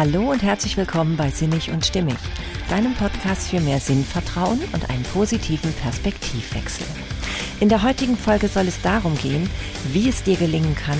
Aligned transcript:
Hallo 0.00 0.30
und 0.30 0.42
herzlich 0.42 0.78
willkommen 0.78 1.18
bei 1.18 1.28
Sinnig 1.28 1.70
und 1.70 1.84
Stimmig, 1.84 2.16
deinem 2.70 2.94
Podcast 2.94 3.50
für 3.50 3.60
mehr 3.60 3.80
Sinnvertrauen 3.80 4.58
und 4.72 4.88
einen 4.88 5.02
positiven 5.02 5.74
Perspektivwechsel. 5.74 6.86
In 7.60 7.68
der 7.68 7.82
heutigen 7.82 8.16
Folge 8.16 8.48
soll 8.48 8.66
es 8.66 8.80
darum 8.80 9.14
gehen, 9.18 9.50
wie 9.92 10.08
es 10.08 10.22
dir 10.22 10.38
gelingen 10.38 10.74
kann, 10.74 10.98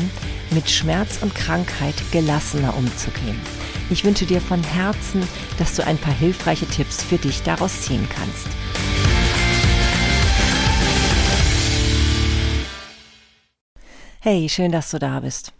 mit 0.51 0.69
Schmerz 0.69 1.23
und 1.23 1.35
Krankheit 1.35 1.95
gelassener 2.13 2.77
umzugehen. 2.77 3.41
Ich 3.89 4.05
wünsche 4.05 4.27
dir 4.27 4.43
von 4.43 4.63
Herzen, 4.63 5.27
dass 5.59 5.77
du 5.77 5.87
ein 5.87 5.97
paar 5.97 6.13
hilfreiche 6.13 6.67
Tipps 6.67 7.03
für 7.03 7.17
dich 7.17 7.43
daraus 7.43 7.81
ziehen 7.81 8.07
kannst. 8.15 8.49
Hey, 14.21 14.47
schön, 14.51 14.73
dass 14.73 14.91
du 14.91 14.99
da 14.99 15.21
bist. 15.21 15.55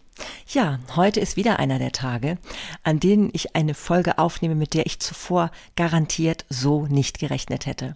Ja, 0.53 0.81
heute 0.97 1.21
ist 1.21 1.37
wieder 1.37 1.61
einer 1.61 1.79
der 1.79 1.93
Tage, 1.93 2.37
an 2.83 2.99
denen 2.99 3.31
ich 3.33 3.55
eine 3.55 3.73
Folge 3.73 4.19
aufnehme, 4.19 4.57
mit 4.57 4.75
der 4.75 4.85
ich 4.85 4.99
zuvor 4.99 5.53
garantiert 5.77 6.45
so 6.49 6.87
nicht 6.87 7.21
gerechnet 7.21 7.67
hätte. 7.67 7.95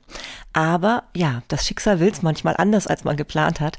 Aber 0.52 1.02
ja, 1.16 1.42
das 1.48 1.66
Schicksal 1.66 1.98
will 1.98 2.12
es 2.12 2.22
manchmal 2.22 2.54
anders, 2.56 2.86
als 2.86 3.02
man 3.02 3.16
geplant 3.16 3.58
hat. 3.58 3.78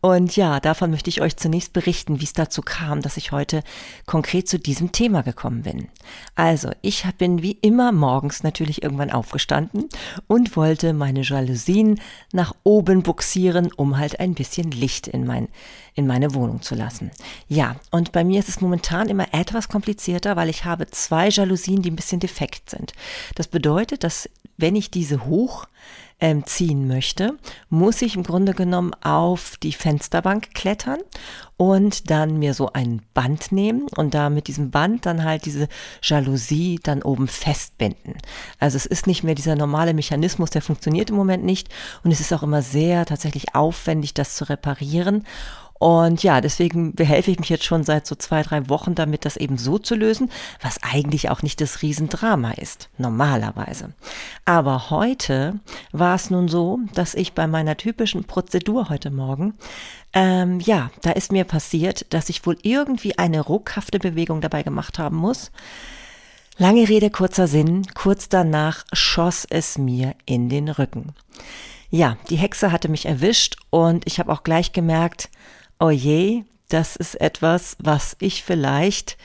Und 0.00 0.36
ja, 0.36 0.58
davon 0.58 0.90
möchte 0.90 1.10
ich 1.10 1.20
euch 1.20 1.36
zunächst 1.36 1.74
berichten, 1.74 2.18
wie 2.22 2.24
es 2.24 2.32
dazu 2.32 2.62
kam, 2.62 3.02
dass 3.02 3.18
ich 3.18 3.30
heute 3.30 3.62
konkret 4.06 4.48
zu 4.48 4.58
diesem 4.58 4.90
Thema 4.90 5.22
gekommen 5.22 5.64
bin. 5.64 5.88
Also, 6.34 6.70
ich 6.80 7.04
bin 7.18 7.42
wie 7.42 7.58
immer 7.60 7.92
morgens 7.92 8.42
natürlich 8.42 8.82
irgendwann 8.82 9.10
aufgestanden 9.10 9.90
und 10.28 10.56
wollte 10.56 10.94
meine 10.94 11.20
Jalousien 11.20 12.00
nach 12.32 12.54
oben 12.62 13.02
buxieren, 13.02 13.70
um 13.70 13.98
halt 13.98 14.18
ein 14.18 14.32
bisschen 14.32 14.70
Licht 14.70 15.08
in 15.08 15.26
mein 15.26 15.48
in 15.94 16.06
meine 16.06 16.34
Wohnung 16.34 16.60
zu 16.60 16.74
lassen. 16.74 17.10
Ja, 17.48 17.76
und 17.90 18.12
bei 18.14 18.22
mir 18.24 18.38
ist 18.38 18.48
es 18.48 18.60
momentan 18.60 19.08
immer 19.08 19.26
etwas 19.34 19.68
komplizierter, 19.68 20.36
weil 20.36 20.48
ich 20.48 20.64
habe 20.64 20.86
zwei 20.86 21.28
Jalousien, 21.28 21.82
die 21.82 21.90
ein 21.90 21.96
bisschen 21.96 22.20
defekt 22.20 22.70
sind. 22.70 22.92
Das 23.34 23.48
bedeutet, 23.48 24.04
dass 24.04 24.30
wenn 24.56 24.76
ich 24.76 24.92
diese 24.92 25.26
hoch 25.26 25.66
ähm, 26.20 26.46
ziehen 26.46 26.86
möchte, 26.86 27.36
muss 27.70 28.00
ich 28.00 28.14
im 28.14 28.22
Grunde 28.22 28.54
genommen 28.54 28.94
auf 29.02 29.56
die 29.56 29.72
Fensterbank 29.72 30.54
klettern 30.54 31.00
und 31.56 32.08
dann 32.08 32.38
mir 32.38 32.54
so 32.54 32.72
ein 32.72 33.02
Band 33.14 33.50
nehmen 33.50 33.88
und 33.96 34.14
da 34.14 34.30
mit 34.30 34.46
diesem 34.46 34.70
Band 34.70 35.06
dann 35.06 35.24
halt 35.24 35.44
diese 35.44 35.66
Jalousie 36.02 36.78
dann 36.80 37.02
oben 37.02 37.26
festbinden. 37.26 38.14
Also 38.60 38.76
es 38.76 38.86
ist 38.86 39.08
nicht 39.08 39.24
mehr 39.24 39.34
dieser 39.34 39.56
normale 39.56 39.92
Mechanismus, 39.92 40.50
der 40.50 40.62
funktioniert 40.62 41.10
im 41.10 41.16
Moment 41.16 41.44
nicht 41.44 41.68
und 42.04 42.12
es 42.12 42.20
ist 42.20 42.32
auch 42.32 42.44
immer 42.44 42.62
sehr 42.62 43.06
tatsächlich 43.06 43.56
aufwendig, 43.56 44.14
das 44.14 44.36
zu 44.36 44.48
reparieren. 44.48 45.24
Und 45.84 46.22
ja, 46.22 46.40
deswegen 46.40 46.94
behelfe 46.94 47.30
ich 47.30 47.38
mich 47.38 47.50
jetzt 47.50 47.66
schon 47.66 47.84
seit 47.84 48.06
so 48.06 48.14
zwei, 48.14 48.42
drei 48.42 48.70
Wochen 48.70 48.94
damit, 48.94 49.26
das 49.26 49.36
eben 49.36 49.58
so 49.58 49.76
zu 49.76 49.94
lösen, 49.94 50.30
was 50.62 50.82
eigentlich 50.82 51.28
auch 51.28 51.42
nicht 51.42 51.60
das 51.60 51.82
Riesendrama 51.82 52.52
ist, 52.52 52.88
normalerweise. 52.96 53.92
Aber 54.46 54.88
heute 54.88 55.60
war 55.92 56.14
es 56.14 56.30
nun 56.30 56.48
so, 56.48 56.78
dass 56.94 57.14
ich 57.14 57.34
bei 57.34 57.46
meiner 57.46 57.76
typischen 57.76 58.24
Prozedur 58.24 58.88
heute 58.88 59.10
Morgen 59.10 59.52
ähm, 60.14 60.58
ja, 60.60 60.90
da 61.02 61.10
ist 61.10 61.32
mir 61.32 61.44
passiert, 61.44 62.06
dass 62.14 62.30
ich 62.30 62.46
wohl 62.46 62.56
irgendwie 62.62 63.18
eine 63.18 63.42
ruckhafte 63.42 63.98
Bewegung 63.98 64.40
dabei 64.40 64.62
gemacht 64.62 64.98
haben 64.98 65.16
muss. 65.16 65.52
Lange 66.56 66.88
Rede, 66.88 67.10
kurzer 67.10 67.46
Sinn, 67.46 67.86
kurz 67.92 68.30
danach 68.30 68.86
schoss 68.94 69.46
es 69.50 69.76
mir 69.76 70.14
in 70.24 70.48
den 70.48 70.70
Rücken. 70.70 71.12
Ja, 71.90 72.16
die 72.30 72.36
Hexe 72.36 72.72
hatte 72.72 72.88
mich 72.88 73.04
erwischt 73.04 73.56
und 73.68 74.06
ich 74.06 74.18
habe 74.18 74.32
auch 74.32 74.44
gleich 74.44 74.72
gemerkt, 74.72 75.28
oh 75.78 75.90
je, 75.90 76.44
das 76.68 76.96
ist 76.96 77.20
etwas, 77.20 77.76
was 77.78 78.16
ich 78.20 78.42
vielleicht 78.42 79.16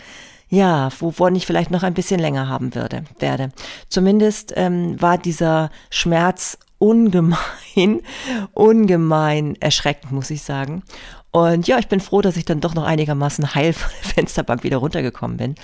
ja, 0.51 0.89
wovon 0.99 1.35
ich 1.35 1.45
vielleicht 1.45 1.69
noch 1.69 1.83
ein 1.83 1.93
bisschen 1.93 2.19
länger 2.19 2.49
haben 2.49 2.73
würde, 2.73 3.03
werde. 3.19 3.51
Zumindest 3.87 4.53
ähm, 4.55 4.99
war 4.99 5.19
dieser 5.19 5.69
Schmerz 5.91 6.57
ungemein, 6.79 8.01
ungemein 8.53 9.55
erschreckend, 9.59 10.11
muss 10.11 10.31
ich 10.31 10.41
sagen. 10.41 10.81
Und 11.31 11.67
ja, 11.67 11.77
ich 11.77 11.87
bin 11.87 11.99
froh, 11.99 12.21
dass 12.21 12.37
ich 12.37 12.45
dann 12.45 12.61
doch 12.61 12.73
noch 12.73 12.85
einigermaßen 12.85 13.53
heil 13.53 13.73
von 13.73 13.91
der 14.01 14.09
Fensterbank 14.15 14.63
wieder 14.63 14.77
runtergekommen 14.77 15.37
bin. 15.37 15.55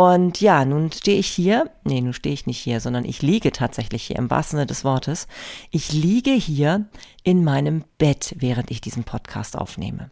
Und 0.00 0.40
ja, 0.40 0.64
nun 0.64 0.90
stehe 0.92 1.18
ich 1.18 1.26
hier, 1.26 1.70
nee, 1.84 2.00
nun 2.00 2.14
stehe 2.14 2.32
ich 2.32 2.46
nicht 2.46 2.58
hier, 2.58 2.80
sondern 2.80 3.04
ich 3.04 3.20
liege 3.20 3.52
tatsächlich 3.52 4.04
hier 4.04 4.16
im 4.16 4.30
wahrsten 4.30 4.56
Sinne 4.56 4.66
des 4.66 4.82
Wortes. 4.82 5.28
Ich 5.70 5.92
liege 5.92 6.30
hier 6.30 6.86
in 7.22 7.44
meinem 7.44 7.84
Bett, 7.98 8.34
während 8.38 8.70
ich 8.70 8.80
diesen 8.80 9.04
Podcast 9.04 9.58
aufnehme. 9.58 10.08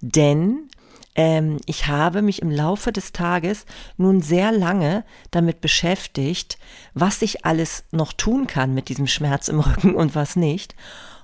Denn 0.00 0.68
ähm, 1.14 1.58
ich 1.66 1.86
habe 1.86 2.20
mich 2.20 2.42
im 2.42 2.50
Laufe 2.50 2.90
des 2.90 3.12
Tages 3.12 3.64
nun 3.96 4.22
sehr 4.22 4.50
lange 4.50 5.04
damit 5.30 5.60
beschäftigt, 5.60 6.58
was 6.94 7.22
ich 7.22 7.44
alles 7.44 7.84
noch 7.92 8.12
tun 8.12 8.48
kann 8.48 8.74
mit 8.74 8.88
diesem 8.88 9.06
Schmerz 9.06 9.46
im 9.46 9.60
Rücken 9.60 9.94
und 9.94 10.16
was 10.16 10.34
nicht 10.34 10.74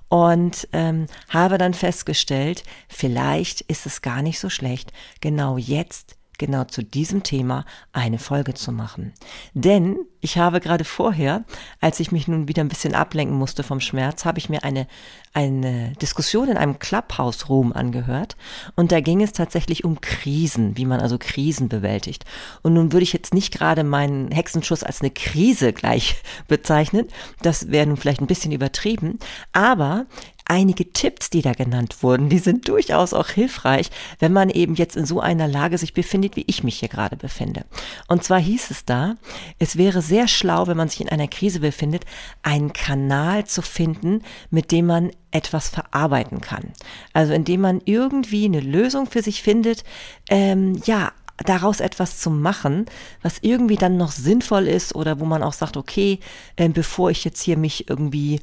und 0.08 0.68
ähm, 0.72 1.08
habe 1.30 1.58
dann 1.58 1.74
festgestellt, 1.74 2.62
vielleicht 2.86 3.62
ist 3.62 3.86
es 3.86 4.02
gar 4.02 4.22
nicht 4.22 4.38
so 4.38 4.48
schlecht, 4.50 4.92
genau 5.20 5.58
jetzt 5.58 6.13
genau 6.38 6.64
zu 6.64 6.82
diesem 6.82 7.22
Thema 7.22 7.64
eine 7.92 8.18
Folge 8.18 8.54
zu 8.54 8.72
machen. 8.72 9.12
Denn 9.54 9.98
ich 10.20 10.38
habe 10.38 10.60
gerade 10.60 10.84
vorher, 10.84 11.44
als 11.80 12.00
ich 12.00 12.10
mich 12.10 12.28
nun 12.28 12.48
wieder 12.48 12.64
ein 12.64 12.68
bisschen 12.68 12.94
ablenken 12.94 13.36
musste 13.36 13.62
vom 13.62 13.80
Schmerz, 13.80 14.24
habe 14.24 14.38
ich 14.38 14.48
mir 14.48 14.64
eine, 14.64 14.86
eine 15.34 15.92
Diskussion 16.00 16.48
in 16.48 16.56
einem 16.56 16.78
Clubhouse-Room 16.78 17.72
angehört. 17.72 18.36
Und 18.74 18.90
da 18.90 19.00
ging 19.00 19.22
es 19.22 19.32
tatsächlich 19.32 19.84
um 19.84 20.00
Krisen, 20.00 20.76
wie 20.78 20.86
man 20.86 21.00
also 21.00 21.18
Krisen 21.18 21.68
bewältigt. 21.68 22.24
Und 22.62 22.72
nun 22.72 22.92
würde 22.92 23.04
ich 23.04 23.12
jetzt 23.12 23.34
nicht 23.34 23.52
gerade 23.52 23.84
meinen 23.84 24.30
Hexenschuss 24.30 24.82
als 24.82 25.02
eine 25.02 25.10
Krise 25.10 25.72
gleich 25.72 26.16
bezeichnen. 26.48 27.06
Das 27.42 27.70
wäre 27.70 27.86
nun 27.86 27.98
vielleicht 27.98 28.22
ein 28.22 28.26
bisschen 28.26 28.52
übertrieben. 28.52 29.18
Aber 29.52 30.06
einige 30.46 30.92
Tipps, 30.92 31.30
die 31.30 31.42
da 31.42 31.52
genannt 31.52 32.02
wurden, 32.02 32.28
die 32.28 32.38
sind 32.38 32.68
durchaus 32.68 33.14
auch 33.14 33.28
hilfreich, 33.28 33.90
wenn 34.18 34.32
man 34.32 34.50
eben 34.50 34.74
jetzt 34.74 34.96
in 34.96 35.06
so 35.06 35.20
einer 35.20 35.48
Lage 35.48 35.78
sich 35.78 35.94
befindet, 35.94 36.36
wie 36.36 36.44
ich 36.46 36.62
mich 36.62 36.80
hier 36.80 36.88
gerade 36.88 37.16
befinde. 37.16 37.64
Und 38.08 38.24
zwar 38.24 38.40
hieß 38.40 38.70
es 38.70 38.84
da, 38.84 39.16
es 39.58 39.76
wäre 39.76 40.02
sehr 40.02 40.28
schlau, 40.28 40.66
wenn 40.66 40.76
man 40.76 40.88
sich 40.88 41.00
in 41.00 41.08
einer 41.08 41.28
Krise 41.28 41.60
befindet, 41.60 42.04
einen 42.42 42.72
Kanal 42.72 43.46
zu 43.46 43.62
finden, 43.62 44.22
mit 44.50 44.70
dem 44.70 44.86
man 44.86 45.10
etwas 45.30 45.68
verarbeiten 45.68 46.40
kann. 46.40 46.72
Also 47.12 47.32
indem 47.32 47.62
man 47.62 47.80
irgendwie 47.84 48.44
eine 48.44 48.60
Lösung 48.60 49.06
für 49.06 49.22
sich 49.22 49.42
findet, 49.42 49.82
ähm, 50.28 50.80
ja, 50.84 51.12
daraus 51.38 51.80
etwas 51.80 52.20
zu 52.20 52.30
machen, 52.30 52.86
was 53.22 53.38
irgendwie 53.40 53.76
dann 53.76 53.96
noch 53.96 54.12
sinnvoll 54.12 54.68
ist 54.68 54.94
oder 54.94 55.18
wo 55.18 55.24
man 55.24 55.42
auch 55.42 55.52
sagt, 55.52 55.76
okay, 55.76 56.20
äh, 56.56 56.68
bevor 56.68 57.10
ich 57.10 57.24
jetzt 57.24 57.42
hier 57.42 57.56
mich 57.56 57.90
irgendwie 57.90 58.40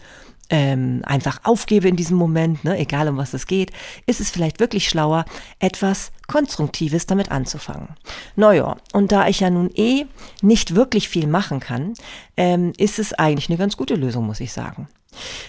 ähm, 0.51 1.01
einfach 1.06 1.39
aufgebe 1.44 1.88
in 1.88 1.95
diesem 1.95 2.17
Moment, 2.17 2.63
ne, 2.63 2.78
egal 2.78 3.07
um 3.07 3.17
was 3.17 3.34
es 3.34 3.47
geht, 3.47 3.72
ist 4.06 4.19
es 4.19 4.29
vielleicht 4.29 4.59
wirklich 4.59 4.88
schlauer, 4.88 5.25
etwas 5.59 6.12
Konstruktives 6.28 7.07
damit 7.07 7.31
anzufangen. 7.31 7.89
Naja, 8.35 8.78
und 8.94 9.11
da 9.11 9.28
ich 9.28 9.40
ja 9.40 9.50
nun 9.50 9.72
eh 9.73 10.06
nicht 10.41 10.75
wirklich 10.75 11.09
viel 11.09 11.25
machen 11.25 11.59
kann, 11.59 11.94
ähm, 12.38 12.73
ist 12.78 13.00
es 13.00 13.13
eigentlich 13.13 13.50
eine 13.50 13.57
ganz 13.57 13.78
gute 13.78 13.95
Lösung, 13.95 14.25
muss 14.28 14.41
ich 14.41 14.53
sagen. 14.53 14.88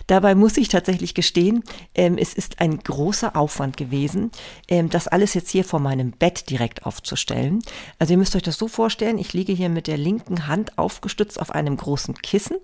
Dabei 0.06 0.34
muss 0.34 0.56
ich 0.56 0.68
tatsächlich 0.68 1.14
gestehen, 1.14 1.62
ähm, 1.94 2.18
es 2.18 2.34
ist 2.34 2.60
ein 2.60 2.78
großer 2.78 3.36
Aufwand 3.36 3.76
gewesen, 3.76 4.30
ähm, 4.68 4.90
das 4.90 5.08
alles 5.08 5.34
jetzt 5.34 5.50
hier 5.50 5.64
vor 5.64 5.80
meinem 5.80 6.10
Bett 6.10 6.50
direkt 6.50 6.84
aufzustellen. 6.84 7.60
Also 7.98 8.14
ihr 8.14 8.18
müsst 8.18 8.34
euch 8.36 8.42
das 8.42 8.58
so 8.58 8.68
vorstellen, 8.68 9.18
ich 9.18 9.32
liege 9.32 9.52
hier 9.52 9.68
mit 9.68 9.86
der 9.86 9.96
linken 9.96 10.46
Hand 10.46 10.78
aufgestützt 10.78 11.40
auf 11.40 11.50
einem 11.50 11.76
großen 11.76 12.14
Kissen, 12.16 12.56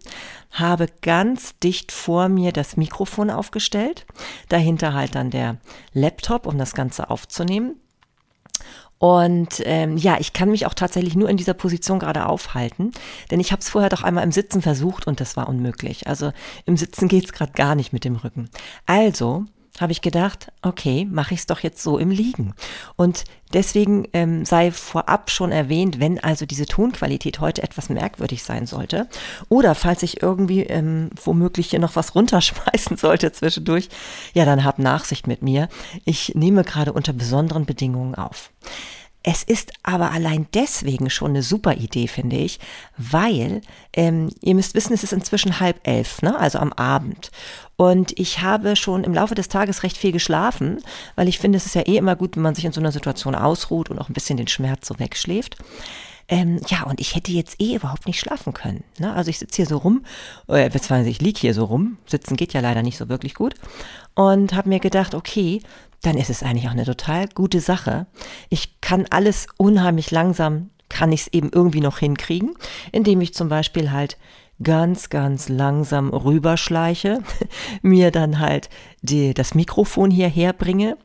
habe 0.51 0.89
ganz 1.03 1.59
dicht 1.61 1.93
vor 1.93 2.29
mir 2.29 2.53
das 2.53 2.77
Mikrofon 2.77 3.31
aufgestellt, 3.31 4.07
dahinter 4.49 4.95
halt 4.95 5.15
dann 5.15 5.31
der 5.31 5.59
Laptop, 5.93 6.47
um 6.47 6.59
das 6.59 6.75
Ganze 6.75 7.11
aufzunehmen. 7.11 7.77
Und 8.99 9.63
ähm, 9.65 9.97
ja, 9.97 10.17
ich 10.19 10.33
kann 10.33 10.51
mich 10.51 10.67
auch 10.67 10.75
tatsächlich 10.75 11.15
nur 11.15 11.29
in 11.29 11.37
dieser 11.37 11.55
Position 11.55 11.99
gerade 11.99 12.27
aufhalten, 12.27 12.93
denn 13.31 13.41
ich 13.41 13.53
habe 13.53 13.61
es 13.61 13.69
vorher 13.69 13.91
doch 13.91 14.03
einmal 14.03 14.25
im 14.25 14.33
Sitzen 14.33 14.63
versucht 14.63 15.07
und 15.07 15.21
das 15.21 15.37
war 15.37 15.49
unmöglich. 15.49 16.09
Also 16.09 16.33
im 16.67 16.77
Sitzen 16.77 17.09
geht's 17.09 17.33
gerade 17.33 17.53
gar 17.53 17.75
nicht 17.75 17.93
mit 17.93 18.05
dem 18.05 18.17
Rücken. 18.17 18.49
Also 18.87 19.47
habe 19.81 19.93
ich 19.93 20.01
gedacht, 20.01 20.51
okay, 20.63 21.07
mache 21.11 21.35
ich 21.35 21.41
es 21.41 21.47
doch 21.47 21.61
jetzt 21.61 21.83
so 21.83 21.99
im 21.99 22.11
Liegen. 22.11 22.55
Und 22.97 23.25
deswegen 23.53 24.07
ähm, 24.13 24.45
sei 24.45 24.73
vorab 24.73 25.31
schon 25.31 25.53
erwähnt, 25.53 26.01
wenn 26.01 26.19
also 26.19 26.47
diese 26.47 26.67
Tonqualität 26.67 27.41
heute 27.41 27.63
etwas 27.63 27.89
merkwürdig 27.89 28.43
sein 28.43 28.67
sollte 28.67 29.09
oder 29.49 29.75
falls 29.75 30.03
ich 30.03 30.23
irgendwie 30.23 30.63
ähm, 30.65 31.11
womöglich 31.23 31.71
hier 31.71 31.79
noch 31.79 31.97
was 31.97 32.15
runterschmeißen 32.15 32.97
sollte 32.99 33.33
zwischendurch, 33.33 33.89
ja, 34.35 34.45
dann 34.45 34.65
hab 34.65 34.79
Nachsicht 34.79 35.27
mit 35.27 35.43
mir. 35.43 35.69
Ich 36.05 36.35
nehme 36.35 36.65
gerade 36.65 36.93
unter 36.93 37.13
besonderen 37.13 37.67
Bedingungen 37.67 38.15
auf. 38.15 38.51
Es 39.31 39.43
ist 39.43 39.73
aber 39.83 40.13
allein 40.13 40.47
deswegen 40.55 41.11
schon 41.11 41.33
eine 41.33 41.43
super 41.43 41.75
Idee, 41.75 42.07
finde 42.07 42.37
ich, 42.37 42.59
weil 42.97 43.61
ähm, 43.93 44.31
ihr 44.41 44.55
müsst 44.55 44.75
wissen, 44.75 44.95
es 44.95 45.05
ist 45.05 45.13
inzwischen 45.13 45.61
halb 45.61 45.87
elf, 45.87 46.23
ne? 46.23 46.39
also 46.39 46.59
am 46.59 46.73
Abend. 46.73 47.31
Und 47.77 48.19
ich 48.19 48.41
habe 48.41 48.75
schon 48.75 49.05
im 49.05 49.13
Laufe 49.13 49.35
des 49.35 49.49
Tages 49.49 49.83
recht 49.83 49.99
viel 49.99 50.13
geschlafen, 50.13 50.79
weil 51.15 51.29
ich 51.29 51.39
finde, 51.39 51.59
es 51.59 51.67
ist 51.67 51.75
ja 51.75 51.83
eh 51.83 51.99
immer 51.99 52.17
gut, 52.17 52.37
wenn 52.37 52.43
man 52.43 52.55
sich 52.55 52.65
in 52.65 52.73
so 52.73 52.81
einer 52.81 52.91
Situation 52.91 53.35
ausruht 53.35 53.91
und 53.91 53.99
auch 53.99 54.09
ein 54.09 54.15
bisschen 54.15 54.39
den 54.39 54.49
Schmerz 54.49 54.89
so 54.89 54.99
wegschläft. 54.99 55.59
Ähm, 56.31 56.61
ja, 56.69 56.85
und 56.85 56.99
ich 56.99 57.15
hätte 57.15 57.31
jetzt 57.31 57.61
eh 57.61 57.75
überhaupt 57.75 58.07
nicht 58.07 58.21
schlafen 58.21 58.55
können. 58.55 58.83
Ne? 58.99 59.13
Also 59.13 59.29
ich 59.29 59.39
sitze 59.39 59.57
hier 59.57 59.67
so 59.67 59.77
rum, 59.77 60.05
äh, 60.47 60.71
beziehungsweise 60.71 61.11
ich 61.11 61.21
liege 61.21 61.41
hier 61.41 61.53
so 61.53 61.65
rum. 61.65 61.99
Sitzen 62.07 62.37
geht 62.37 62.55
ja 62.55 62.63
leider 62.63 62.83
nicht 62.83 62.97
so 62.97 63.11
wirklich 63.11 63.35
gut. 63.35 63.55
Und 64.15 64.55
habe 64.55 64.71
mir 64.71 64.81
gedacht, 64.81 65.15
okay, 65.15 65.61
dann 66.03 66.17
ist 66.17 66.31
es 66.31 66.43
eigentlich 66.43 66.69
auch 66.69 66.73
eine 66.73 66.85
total 66.85 67.29
gute 67.29 67.61
Sache. 67.61 68.07
Ich 68.49 68.81
kann 68.81 69.07
alles 69.11 69.47
unheimlich 69.57 70.11
langsam, 70.11 70.71
kann 70.89 71.13
ich 71.13 71.23
es 71.23 71.33
eben 71.33 71.51
irgendwie 71.53 71.81
noch 71.81 71.99
hinkriegen, 71.99 72.55
indem 72.93 73.21
ich 73.21 73.35
zum 73.35 73.49
Beispiel 73.49 73.91
halt 73.91 74.17
ganz, 74.63 75.09
ganz 75.09 75.49
langsam 75.49 76.11
rüberschleiche, 76.11 77.23
mir 77.83 78.11
dann 78.11 78.39
halt 78.39 78.69
die, 79.03 79.35
das 79.35 79.55
Mikrofon 79.55 80.11
hierher 80.11 80.53
bringe, 80.53 80.97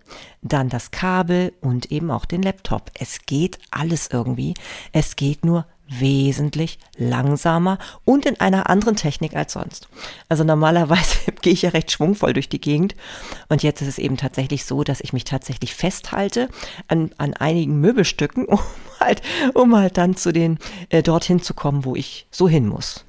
dann 0.42 0.70
das 0.70 0.92
Kabel 0.92 1.54
und 1.62 1.92
eben 1.92 2.10
auch 2.12 2.26
den 2.26 2.42
Laptop. 2.42 2.92
Es 3.00 3.26
geht 3.26 3.60
alles 3.72 4.10
irgendwie. 4.12 4.54
Es 4.92 5.16
geht 5.16 5.46
nur 5.46 5.66
wesentlich 5.88 6.80
langsamer 6.98 7.78
und 8.06 8.26
in 8.26 8.40
einer 8.40 8.70
anderen 8.70 8.96
Technik 8.96 9.36
als 9.36 9.54
sonst. 9.54 9.88
Also 10.30 10.44
normalerweise 10.44 11.32
gehe 11.42 11.54
ich 11.54 11.64
ja 11.64 11.72
recht 11.72 11.92
schwungvoll 11.92 12.34
durch 12.34 12.50
die 12.50 12.62
Gegend 12.62 12.96
und 13.50 13.64
jetzt 13.64 13.82
ist 13.82 13.88
es 13.88 13.98
eben 13.98 14.18
tatsächlich 14.18 14.66
so, 14.66 14.84
dass 14.84 15.02
ich 15.02 15.14
mich 15.14 15.24
tatsächlich 15.24 15.76
festhalte 15.76 16.50
an, 16.88 17.12
an 17.18 17.34
einigen 17.34 17.80
Möbelstücken, 17.80 18.46
um 18.48 18.60
halt, 19.00 19.22
um 19.54 19.76
halt 19.76 19.98
dann 19.98 20.16
zu 20.16 20.32
den 20.32 20.58
äh, 20.90 21.04
dorthin 21.04 21.42
zu 21.42 21.54
kommen, 21.54 21.86
wo 21.86 21.96
ich 21.96 22.28
so 22.32 22.48
hin 22.48 22.68
muss 22.68 23.06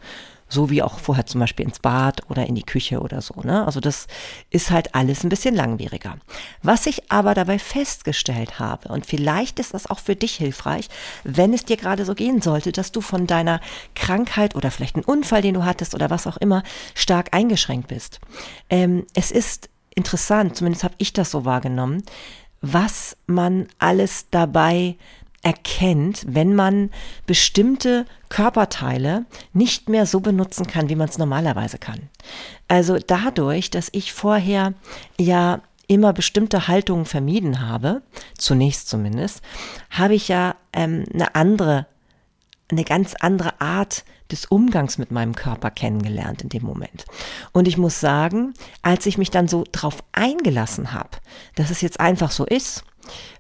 so 0.49 0.71
wie 0.71 0.83
auch 0.83 0.99
vorher 0.99 1.27
zum 1.27 1.41
Beispiel 1.41 1.67
ins 1.67 1.79
Bad 1.79 2.29
oder 2.31 2.47
in 2.47 2.55
die 2.55 2.63
Küche 2.63 3.01
oder 3.01 3.21
so. 3.21 3.41
Ne? 3.43 3.67
Also 3.67 3.81
das 3.81 4.07
ist 4.51 4.71
halt 4.71 4.95
alles 4.95 5.25
ein 5.25 5.29
bisschen 5.29 5.55
langwieriger. 5.55 6.19
Was 6.63 6.87
ich 6.87 7.11
aber 7.11 7.35
dabei 7.35 7.59
festgestellt 7.59 8.59
habe, 8.59 8.89
und 8.89 9.07
vielleicht 9.07 9.59
ist 9.59 9.75
das 9.75 9.89
auch 9.89 9.99
für 9.99 10.17
dich 10.17 10.37
hilfreich, 10.37 10.89
wenn 11.25 11.53
es 11.53 11.65
dir 11.65 11.77
gerade 11.77 12.05
so 12.05 12.15
gehen 12.15 12.43
sollte, 12.43 12.73
dass 12.73 12.93
du 12.93 13.01
von 13.01 13.27
deiner 13.27 13.61
Krankheit 13.95 14.55
oder 14.55 14.71
vielleicht 14.71 14.97
einen 14.97 15.05
Unfall, 15.05 15.43
den 15.43 15.55
du 15.55 15.65
hattest 15.65 15.95
oder 15.95 16.11
was 16.11 16.27
auch 16.27 16.37
immer, 16.37 16.63
stark 16.95 17.29
eingeschränkt 17.33 17.89
bist. 17.89 18.21
Ähm, 18.71 19.07
es 19.15 19.31
ist 19.31 19.69
interessant, 19.95 20.57
zumindest 20.57 20.85
habe 20.85 20.95
ich 20.99 21.13
das 21.13 21.31
so 21.31 21.45
wahrgenommen, 21.45 22.03
was 22.61 23.17
man 23.27 23.69
alles 23.79 24.27
dabei 24.31 24.97
erkennt, 25.45 26.25
wenn 26.27 26.55
man 26.55 26.91
bestimmte 27.27 28.07
Körperteile 28.31 29.27
nicht 29.53 29.89
mehr 29.89 30.07
so 30.07 30.21
benutzen 30.21 30.67
kann, 30.67 30.89
wie 30.89 30.97
man 30.97 31.09
es 31.09 31.19
normalerweise 31.19 31.79
kann. 31.79 32.09
Also 32.67 32.99
dadurch, 32.99 33.71
dass 33.71 33.91
ich 33.93 34.13
vorher 34.13 34.73
ja 35.21 35.61
immer 35.87 36.15
bestimmte 36.15 36.67
Haltungen 36.67 37.05
vermieden 37.05 37.61
habe, 37.61 38.03
zunächst 38.39 38.89
zumindest, 38.89 39.43
habe 39.91 40.15
ich 40.15 40.29
ja 40.29 40.57
ähm, 40.73 41.05
eine 41.13 41.35
andere, 41.35 41.87
eine 42.71 42.85
ganz 42.85 43.15
andere 43.21 43.61
Art 43.61 44.05
des 44.31 44.47
Umgangs 44.47 44.97
mit 44.97 45.11
meinem 45.11 45.35
Körper 45.35 45.71
kennengelernt 45.71 46.43
in 46.43 46.49
dem 46.49 46.63
Moment. 46.63 47.05
Und 47.53 47.69
ich 47.69 47.77
muss 47.77 48.01
sagen, 48.01 48.55
als 48.81 49.05
ich 49.05 49.19
mich 49.19 49.31
dann 49.31 49.47
so 49.47 49.65
drauf 49.71 50.03
eingelassen 50.13 50.93
habe, 50.93 51.19
dass 51.55 51.71
es 51.71 51.83
jetzt 51.83 52.01
einfach 52.01 52.31
so 52.31 52.47
ist, 52.47 52.85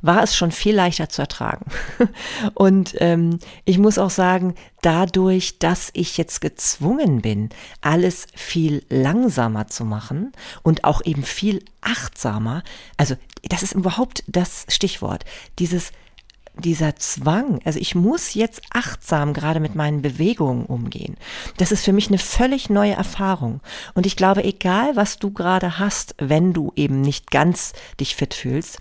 war 0.03 0.23
es 0.23 0.37
schon 0.37 0.53
viel 0.53 0.75
leichter 0.75 1.09
zu 1.09 1.23
ertragen. 1.23 1.67
Und 2.55 2.95
ähm, 2.99 3.39
ich 3.65 3.79
muss 3.79 3.99
auch 3.99 4.11
sagen, 4.11 4.55
dadurch, 4.83 5.59
dass 5.59 5.91
ich 5.95 6.17
jetzt 6.17 6.41
gezwungen 6.41 7.23
bin, 7.23 7.51
alles 7.81 8.27
viel 8.35 8.85
langsamer 8.89 9.67
zu 9.69 9.85
machen 9.85 10.33
und 10.63 10.85
auch 10.85 11.03
eben 11.05 11.23
viel 11.23 11.65
achtsamer, 11.81 12.63
also 12.99 13.15
das 13.49 13.63
ist 13.63 13.73
überhaupt 13.73 14.25
das 14.27 14.67
Stichwort, 14.69 15.25
dieses 15.59 15.93
dieser 16.57 16.97
Zwang, 16.97 17.61
also 17.65 17.79
ich 17.81 17.95
muss 17.95 18.35
jetzt 18.35 18.63
achtsam 18.73 19.33
gerade 19.33 19.59
mit 19.59 19.75
meinen 19.75 20.03
Bewegungen 20.03 20.67
umgehen. 20.67 21.17
Das 21.57 21.73
ist 21.73 21.85
für 21.85 21.93
mich 21.93 22.09
eine 22.09 22.19
völlig 22.19 22.71
neue 22.71 22.93
Erfahrung. 22.93 23.61
Und 23.95 24.07
ich 24.07 24.17
glaube, 24.17 24.45
egal 24.45 24.95
was 24.95 25.19
du 25.19 25.33
gerade 25.33 25.79
hast, 25.79 26.15
wenn 26.19 26.53
du 26.53 26.73
eben 26.77 27.01
nicht 27.01 27.31
ganz 27.31 27.73
dich 27.99 28.15
fit 28.15 28.35
fühlst, 28.35 28.79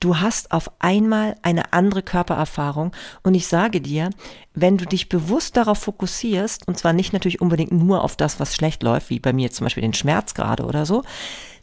Du 0.00 0.18
hast 0.18 0.52
auf 0.52 0.70
einmal 0.78 1.36
eine 1.42 1.74
andere 1.74 2.02
Körpererfahrung 2.02 2.92
und 3.22 3.34
ich 3.34 3.46
sage 3.46 3.82
dir, 3.82 4.08
wenn 4.54 4.78
du 4.78 4.86
dich 4.86 5.10
bewusst 5.10 5.58
darauf 5.58 5.78
fokussierst, 5.78 6.66
und 6.66 6.78
zwar 6.78 6.94
nicht 6.94 7.12
natürlich 7.12 7.42
unbedingt 7.42 7.70
nur 7.70 8.02
auf 8.02 8.16
das, 8.16 8.40
was 8.40 8.56
schlecht 8.56 8.82
läuft, 8.82 9.10
wie 9.10 9.20
bei 9.20 9.34
mir 9.34 9.50
zum 9.50 9.66
Beispiel 9.66 9.82
den 9.82 9.92
Schmerz 9.92 10.32
gerade 10.32 10.64
oder 10.64 10.86
so, 10.86 11.02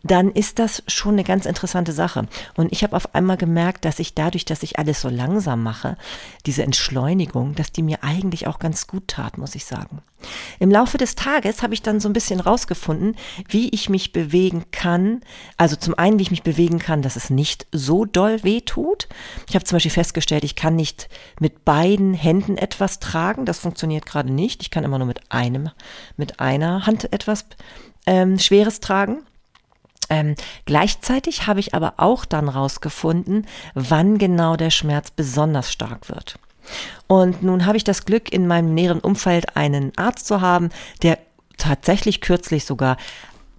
dann 0.04 0.32
ist 0.32 0.60
das 0.60 0.84
schon 0.88 1.14
eine 1.14 1.24
ganz 1.24 1.48
interessante 1.48 1.92
Sache. 1.92 2.28
Und 2.56 2.72
ich 2.72 2.84
habe 2.84 2.96
auf 2.96 3.16
einmal 3.16 3.38
gemerkt, 3.38 3.86
dass 3.86 3.98
ich 3.98 4.14
dadurch, 4.14 4.46
dass 4.46 4.62
ich 4.62 4.78
alles 4.78 5.02
so 5.02 5.10
langsam 5.10 5.64
mache, 5.64 5.98
diese 6.46 6.62
Entschleunigung, 6.62 7.56
dass 7.56 7.72
die 7.72 7.82
mir 7.82 8.04
eigentlich 8.04 8.46
auch 8.46 8.60
ganz 8.60 8.86
gut 8.86 9.08
tat, 9.08 9.40
muss 9.40 9.56
ich 9.56 9.66
sagen. 9.66 10.04
Im 10.60 10.72
Laufe 10.72 10.98
des 10.98 11.16
Tages 11.16 11.62
habe 11.62 11.74
ich 11.74 11.82
dann 11.82 12.00
so 12.00 12.10
ein 12.10 12.14
bisschen 12.14 12.40
rausgefunden, 12.40 13.16
wie 13.48 13.70
ich 13.70 13.90
mich 13.90 14.12
bewegen 14.12 14.66
kann. 14.72 15.22
Also 15.58 15.76
zum 15.76 15.94
einen, 15.94 16.18
wie 16.18 16.24
ich 16.24 16.32
mich 16.32 16.44
bewegen 16.44 16.80
kann, 16.80 17.02
dass 17.02 17.16
es 17.16 17.30
nicht 17.30 17.68
so 17.72 18.06
doll 18.06 18.44
weh 18.44 18.62
tut. 18.62 19.08
Ich 19.48 19.56
habe 19.56 19.66
zum 19.66 19.76
Beispiel 19.76 19.92
festgestellt, 19.92 20.44
ich 20.44 20.56
kann 20.56 20.76
nicht 20.76 21.10
mit 21.40 21.66
beiden 21.66 22.14
Händen 22.14 22.58
etwas 22.58 23.00
tragen. 23.00 23.46
Das 23.46 23.60
funktioniert 23.60 24.06
gerade 24.06 24.32
nicht. 24.32 24.62
Ich 24.62 24.72
kann 24.72 24.84
immer 24.84 24.98
nur 24.98 25.08
mit 25.08 25.32
einem, 25.32 25.70
mit 26.16 26.40
einer 26.40 26.88
Hand 26.88 27.14
etwas 27.14 27.46
ähm, 28.06 28.40
Schweres 28.40 28.80
tragen. 28.80 29.20
Ähm, 30.10 30.36
gleichzeitig 30.66 31.48
habe 31.48 31.60
ich 31.60 31.74
aber 31.74 31.96
auch 31.98 32.26
dann 32.26 32.50
rausgefunden, 32.50 33.46
wann 33.74 34.18
genau 34.18 34.56
der 34.56 34.70
Schmerz 34.70 35.12
besonders 35.12 35.72
stark 35.72 36.10
wird. 36.10 36.40
Und 37.08 37.44
nun 37.44 37.66
habe 37.66 37.78
ich 37.78 37.84
das 37.84 38.06
Glück, 38.06 38.32
in 38.32 38.48
meinem 38.48 38.74
näheren 38.74 39.00
Umfeld 39.00 39.56
einen 39.56 39.92
Arzt 39.98 40.28
zu 40.28 40.42
haben, 40.42 40.70
der 41.04 41.18
tatsächlich 41.58 42.22
kürzlich 42.22 42.66
sogar 42.66 42.98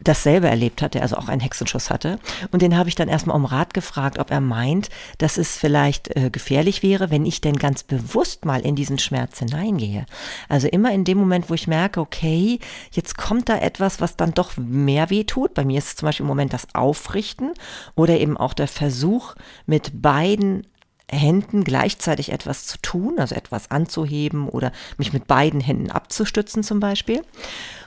dasselbe 0.00 0.48
erlebt 0.48 0.82
hatte, 0.82 1.02
also 1.02 1.16
auch 1.16 1.28
einen 1.28 1.40
Hexenschuss 1.40 1.90
hatte. 1.90 2.18
Und 2.52 2.62
den 2.62 2.76
habe 2.76 2.88
ich 2.88 2.94
dann 2.94 3.08
erstmal 3.08 3.36
um 3.36 3.44
Rat 3.44 3.74
gefragt, 3.74 4.18
ob 4.18 4.30
er 4.30 4.40
meint, 4.40 4.90
dass 5.18 5.38
es 5.38 5.56
vielleicht 5.56 6.14
äh, 6.16 6.30
gefährlich 6.30 6.82
wäre, 6.82 7.10
wenn 7.10 7.26
ich 7.26 7.40
denn 7.40 7.56
ganz 7.56 7.82
bewusst 7.82 8.44
mal 8.44 8.60
in 8.60 8.76
diesen 8.76 8.98
Schmerz 8.98 9.38
hineingehe. 9.38 10.06
Also 10.48 10.68
immer 10.68 10.92
in 10.92 11.04
dem 11.04 11.18
Moment, 11.18 11.50
wo 11.50 11.54
ich 11.54 11.66
merke, 11.66 12.00
okay, 12.00 12.60
jetzt 12.92 13.18
kommt 13.18 13.48
da 13.48 13.58
etwas, 13.58 14.00
was 14.00 14.16
dann 14.16 14.34
doch 14.34 14.56
mehr 14.56 15.10
weh 15.10 15.24
tut. 15.24 15.54
Bei 15.54 15.64
mir 15.64 15.78
ist 15.78 15.88
es 15.88 15.96
zum 15.96 16.06
Beispiel 16.06 16.24
im 16.24 16.28
Moment 16.28 16.52
das 16.52 16.68
Aufrichten 16.74 17.52
oder 17.96 18.18
eben 18.18 18.36
auch 18.36 18.54
der 18.54 18.68
Versuch, 18.68 19.34
mit 19.66 20.00
beiden 20.00 20.66
Händen 21.10 21.64
gleichzeitig 21.64 22.32
etwas 22.32 22.66
zu 22.66 22.78
tun, 22.78 23.18
also 23.18 23.34
etwas 23.34 23.70
anzuheben 23.70 24.48
oder 24.48 24.72
mich 24.98 25.12
mit 25.12 25.26
beiden 25.26 25.60
Händen 25.60 25.90
abzustützen 25.90 26.62
zum 26.62 26.80
Beispiel. 26.80 27.22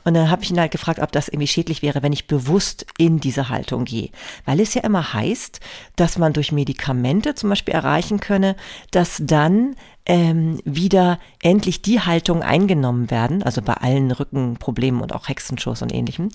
Und 0.03 0.15
dann 0.15 0.31
habe 0.31 0.43
ich 0.43 0.49
ihn 0.49 0.59
halt 0.59 0.71
gefragt, 0.71 0.99
ob 0.99 1.11
das 1.11 1.27
irgendwie 1.27 1.47
schädlich 1.47 1.83
wäre, 1.83 2.01
wenn 2.01 2.13
ich 2.13 2.27
bewusst 2.27 2.87
in 2.97 3.19
diese 3.19 3.49
Haltung 3.49 3.85
gehe. 3.85 4.09
Weil 4.45 4.59
es 4.59 4.73
ja 4.73 4.81
immer 4.81 5.13
heißt, 5.13 5.59
dass 5.95 6.17
man 6.17 6.33
durch 6.33 6.51
Medikamente 6.51 7.35
zum 7.35 7.49
Beispiel 7.49 7.75
erreichen 7.75 8.19
könne, 8.19 8.55
dass 8.89 9.21
dann 9.23 9.75
ähm, 10.05 10.59
wieder 10.65 11.19
endlich 11.41 11.81
die 11.81 11.99
Haltung 11.99 12.41
eingenommen 12.41 13.11
werden, 13.11 13.43
also 13.43 13.61
bei 13.61 13.73
allen 13.73 14.11
Rückenproblemen 14.11 15.01
und 15.01 15.13
auch 15.13 15.27
Hexenschuss 15.27 15.81
und 15.81 15.93
ähnlichem, 15.93 16.29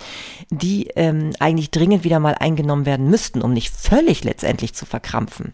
die 0.51 0.89
ähm, 0.97 1.33
eigentlich 1.41 1.71
dringend 1.71 2.05
wieder 2.05 2.21
mal 2.21 2.35
eingenommen 2.35 2.87
werden 2.87 3.11
müssten, 3.11 3.43
um 3.43 3.53
nicht 3.53 3.75
völlig 3.75 4.25
letztendlich 4.25 4.75
zu 4.75 4.87
verkrampfen. 4.87 5.53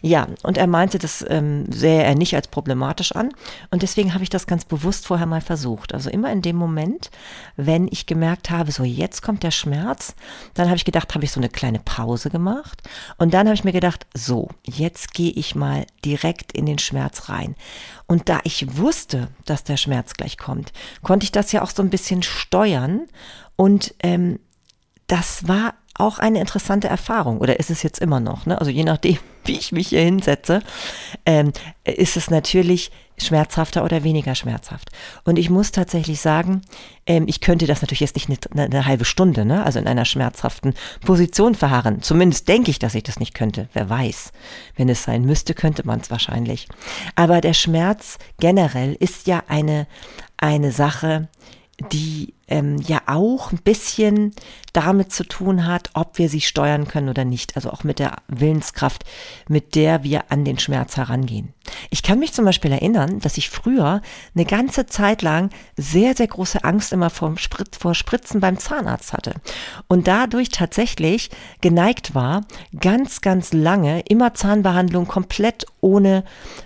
Ja, 0.00 0.26
und 0.42 0.58
er 0.58 0.66
meinte, 0.66 0.98
das 0.98 1.24
ähm, 1.28 1.70
sähe 1.70 2.02
er 2.02 2.14
nicht 2.14 2.34
als 2.34 2.48
problematisch 2.48 3.12
an 3.12 3.30
und 3.70 3.82
deswegen 3.82 4.14
habe 4.14 4.24
ich 4.24 4.30
das 4.30 4.46
ganz 4.46 4.64
bewusst 4.64 5.06
vorher 5.06 5.26
mal 5.26 5.42
versucht. 5.42 5.92
Also 5.92 6.08
immer 6.10 6.32
in 6.32 6.42
dem 6.42 6.56
Moment, 6.56 7.10
wenn 7.56 7.88
ich 7.90 8.06
gemerkt 8.06 8.50
habe, 8.50 8.72
so 8.72 8.84
jetzt 8.84 9.22
kommt 9.22 9.42
der 9.42 9.50
Schmerz, 9.50 10.14
dann 10.54 10.66
habe 10.66 10.76
ich 10.76 10.84
gedacht, 10.84 11.14
habe 11.14 11.24
ich 11.24 11.32
so 11.32 11.40
eine 11.40 11.50
kleine 11.50 11.78
Pause 11.78 12.30
gemacht 12.30 12.82
und 13.18 13.34
dann 13.34 13.46
habe 13.46 13.54
ich 13.54 13.64
mir 13.64 13.72
gedacht, 13.72 14.06
so, 14.14 14.48
jetzt 14.64 15.12
gehe 15.12 15.32
ich 15.32 15.54
mal 15.54 15.86
direkt 16.04 16.52
in 16.52 16.64
den 16.64 16.78
Schmerz 16.78 17.28
rein 17.28 17.49
sein. 17.50 17.56
Und 18.06 18.28
da 18.28 18.40
ich 18.44 18.76
wusste, 18.76 19.28
dass 19.44 19.64
der 19.64 19.76
Schmerz 19.76 20.14
gleich 20.14 20.36
kommt, 20.36 20.72
konnte 21.02 21.24
ich 21.24 21.32
das 21.32 21.52
ja 21.52 21.62
auch 21.62 21.70
so 21.70 21.82
ein 21.82 21.90
bisschen 21.90 22.22
steuern. 22.22 23.06
Und 23.56 23.94
ähm, 24.02 24.40
das 25.06 25.48
war 25.48 25.74
auch 26.00 26.18
eine 26.18 26.40
interessante 26.40 26.88
Erfahrung. 26.88 27.38
Oder 27.38 27.58
ist 27.58 27.70
es 27.70 27.82
jetzt 27.82 28.00
immer 28.00 28.20
noch? 28.20 28.46
Ne? 28.46 28.58
Also 28.58 28.70
je 28.70 28.84
nachdem, 28.84 29.18
wie 29.44 29.52
ich 29.52 29.72
mich 29.72 29.88
hier 29.88 30.02
hinsetze, 30.02 30.60
ähm, 31.26 31.52
ist 31.84 32.16
es 32.16 32.30
natürlich 32.30 32.90
schmerzhafter 33.22 33.84
oder 33.84 34.02
weniger 34.02 34.34
schmerzhaft. 34.34 34.90
Und 35.24 35.38
ich 35.38 35.50
muss 35.50 35.72
tatsächlich 35.72 36.20
sagen, 36.20 36.62
ähm, 37.06 37.24
ich 37.26 37.40
könnte 37.40 37.66
das 37.66 37.82
natürlich 37.82 38.00
jetzt 38.00 38.16
nicht 38.16 38.30
eine, 38.52 38.64
eine, 38.64 38.86
halbe 38.86 39.04
Stunde, 39.04 39.44
ne? 39.44 39.64
also 39.64 39.78
in 39.78 39.86
einer 39.86 40.04
schmerzhaften 40.04 40.74
Position 41.04 41.54
verharren. 41.54 42.02
Zumindest 42.02 42.48
denke 42.48 42.70
ich, 42.70 42.78
dass 42.78 42.94
ich 42.94 43.02
das 43.02 43.20
nicht 43.20 43.34
könnte. 43.34 43.68
Wer 43.72 43.88
weiß. 43.88 44.32
Wenn 44.76 44.88
es 44.88 45.04
sein 45.04 45.24
müsste, 45.24 45.54
könnte 45.54 45.86
man 45.86 46.00
es 46.00 46.10
wahrscheinlich. 46.10 46.66
Aber 47.14 47.40
der 47.40 47.54
Schmerz 47.54 48.18
generell 48.38 48.94
ist 48.94 49.26
ja 49.26 49.42
eine, 49.48 49.86
eine 50.38 50.72
Sache, 50.72 51.28
die 51.92 52.34
ähm, 52.46 52.76
ja 52.78 53.00
auch 53.06 53.52
ein 53.52 53.60
bisschen 53.62 54.34
damit 54.72 55.12
zu 55.12 55.24
tun 55.24 55.66
hat, 55.66 55.90
ob 55.94 56.18
wir 56.18 56.28
sie 56.28 56.40
steuern 56.40 56.86
können 56.86 57.08
oder 57.08 57.24
nicht. 57.24 57.56
Also 57.56 57.70
auch 57.70 57.84
mit 57.84 57.98
der 57.98 58.16
Willenskraft, 58.28 59.04
mit 59.48 59.74
der 59.74 60.04
wir 60.04 60.30
an 60.30 60.44
den 60.44 60.58
Schmerz 60.58 60.96
herangehen. 60.96 61.54
Ich 61.90 62.02
kann 62.02 62.18
mich 62.18 62.32
zum 62.32 62.44
Beispiel 62.44 62.72
erinnern, 62.72 63.20
dass 63.20 63.38
ich 63.38 63.48
früher 63.50 64.02
eine 64.34 64.44
ganze 64.44 64.86
Zeit 64.86 65.22
lang 65.22 65.50
sehr, 65.76 66.14
sehr 66.14 66.26
große 66.26 66.64
Angst 66.64 66.92
immer 66.92 67.10
vor, 67.10 67.36
Sprit 67.38 67.76
vor 67.76 67.94
Spritzen 67.94 68.40
beim 68.40 68.58
Zahnarzt 68.58 69.12
hatte. 69.12 69.34
Und 69.88 70.06
dadurch 70.06 70.50
tatsächlich 70.50 71.30
geneigt 71.60 72.14
war, 72.14 72.42
ganz, 72.78 73.20
ganz 73.20 73.52
lange 73.52 74.00
immer 74.08 74.34
Zahnbehandlung 74.34 75.06
komplett 75.06 75.66
ohne 75.80 76.24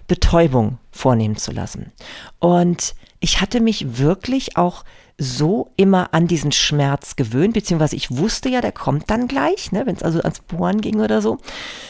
Betäubung 0.09 0.78
vornehmen 0.90 1.37
zu 1.37 1.52
lassen. 1.52 1.92
Und 2.38 2.94
ich 3.21 3.40
hatte 3.40 3.61
mich 3.61 3.99
wirklich 3.99 4.56
auch 4.59 4.85
so 5.18 5.71
immer 5.76 6.12
an 6.12 6.26
diesen 6.26 6.52
Schmerz 6.52 7.16
gewöhnt, 7.16 7.54
beziehungsweise 7.54 7.97
ich 7.97 8.16
wusste 8.16 8.49
ja, 8.49 8.61
der 8.61 8.73
kommt 8.73 9.11
dann 9.11 9.28
gleich, 9.28 9.71
ne, 9.73 9.87
wenn 9.87 9.97
es 9.97 10.02
also 10.02 10.21
ans 10.21 10.40
Bohren 10.40 10.80
ging 10.80 11.00
oder 11.00 11.23
so, 11.23 11.38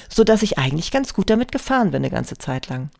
so 0.09 0.25
dass 0.25 0.43
ich 0.43 0.59
eigentlich 0.59 0.91
ganz 0.91 1.15
gut 1.15 1.31
damit 1.31 1.51
gefahren 1.51 1.91
bin 1.91 2.03
eine 2.03 2.11
ganze 2.11 2.37
Zeit 2.37 2.69
lang. 2.69 2.91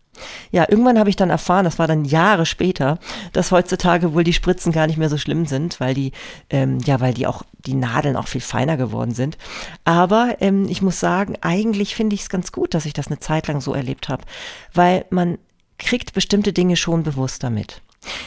Ja, 0.51 0.67
irgendwann 0.69 0.99
habe 0.99 1.11
ich 1.11 1.17
dann 1.17 1.31
erfahren, 1.31 1.65
das 1.65 1.79
war 1.79 1.89
dann 1.89 2.05
Jahre 2.05 2.47
später, 2.47 2.99
dass 3.33 3.51
heutzutage 3.51 4.15
wohl 4.15 4.25
die 4.25 4.33
Spritzen 4.33 4.73
gar 4.73 4.87
nicht 4.87 4.97
mehr 4.97 5.11
so 5.11 5.19
schlimm 5.19 5.47
sind, 5.47 5.81
weil 5.81 5.95
die, 5.95 6.13
ähm, 6.51 6.79
ja, 6.85 7.01
weil 7.01 7.15
die 7.15 7.27
auch, 7.27 7.43
die 7.67 7.75
Nadeln 7.75 8.17
auch 8.17 8.29
viel 8.29 8.41
feiner 8.41 8.77
geworden 8.77 9.13
sind. 9.13 9.37
Aber 9.85 10.37
ähm, 10.41 10.69
ich 10.69 10.83
muss 10.83 11.01
sagen, 11.01 11.37
eigentlich 11.41 11.95
finde 11.95 12.15
ich 12.15 12.23
es 12.23 12.29
ganz 12.29 12.53
gut, 12.53 12.75
dass 12.75 12.87
ich 12.87 12.93
das 12.93 13.09
eine 13.09 13.19
Zeit 13.19 13.49
lang 13.49 13.61
so 13.61 13.75
erlebt 13.75 14.09
habe, 14.09 14.25
weil 14.73 15.05
man 15.11 15.39
kriegt 15.79 16.13
bestimmte 16.13 16.53
Dinge 16.53 16.77
schon 16.77 17.03
bewusst 17.03 17.43
damit. 17.43 17.83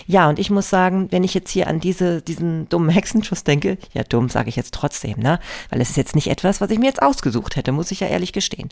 Ja, 0.06 0.30
und 0.30 0.40
ich 0.40 0.50
muss 0.50 0.70
sagen, 0.70 1.08
wenn 1.12 1.24
ich 1.24 1.34
jetzt 1.34 1.52
hier 1.52 1.68
an 1.68 1.80
diese, 1.80 2.22
diesen 2.22 2.70
dummen 2.70 2.90
Hexenschuss 2.90 3.44
denke, 3.44 3.78
ja, 3.94 4.04
dumm 4.04 4.30
sage 4.30 4.50
ich 4.50 4.56
jetzt 4.56 4.74
trotzdem, 4.74 5.20
ne? 5.20 5.40
Weil 5.70 5.82
es 5.82 5.92
ist 5.92 5.98
jetzt 5.98 6.16
nicht 6.16 6.28
etwas, 6.28 6.62
was 6.62 6.70
ich 6.72 6.80
mir 6.80 6.88
jetzt 6.88 7.02
ausgesucht 7.02 7.56
hätte, 7.56 7.72
muss 7.72 7.92
ich 7.92 8.00
ja 8.00 8.08
ehrlich 8.08 8.34
gestehen. 8.34 8.70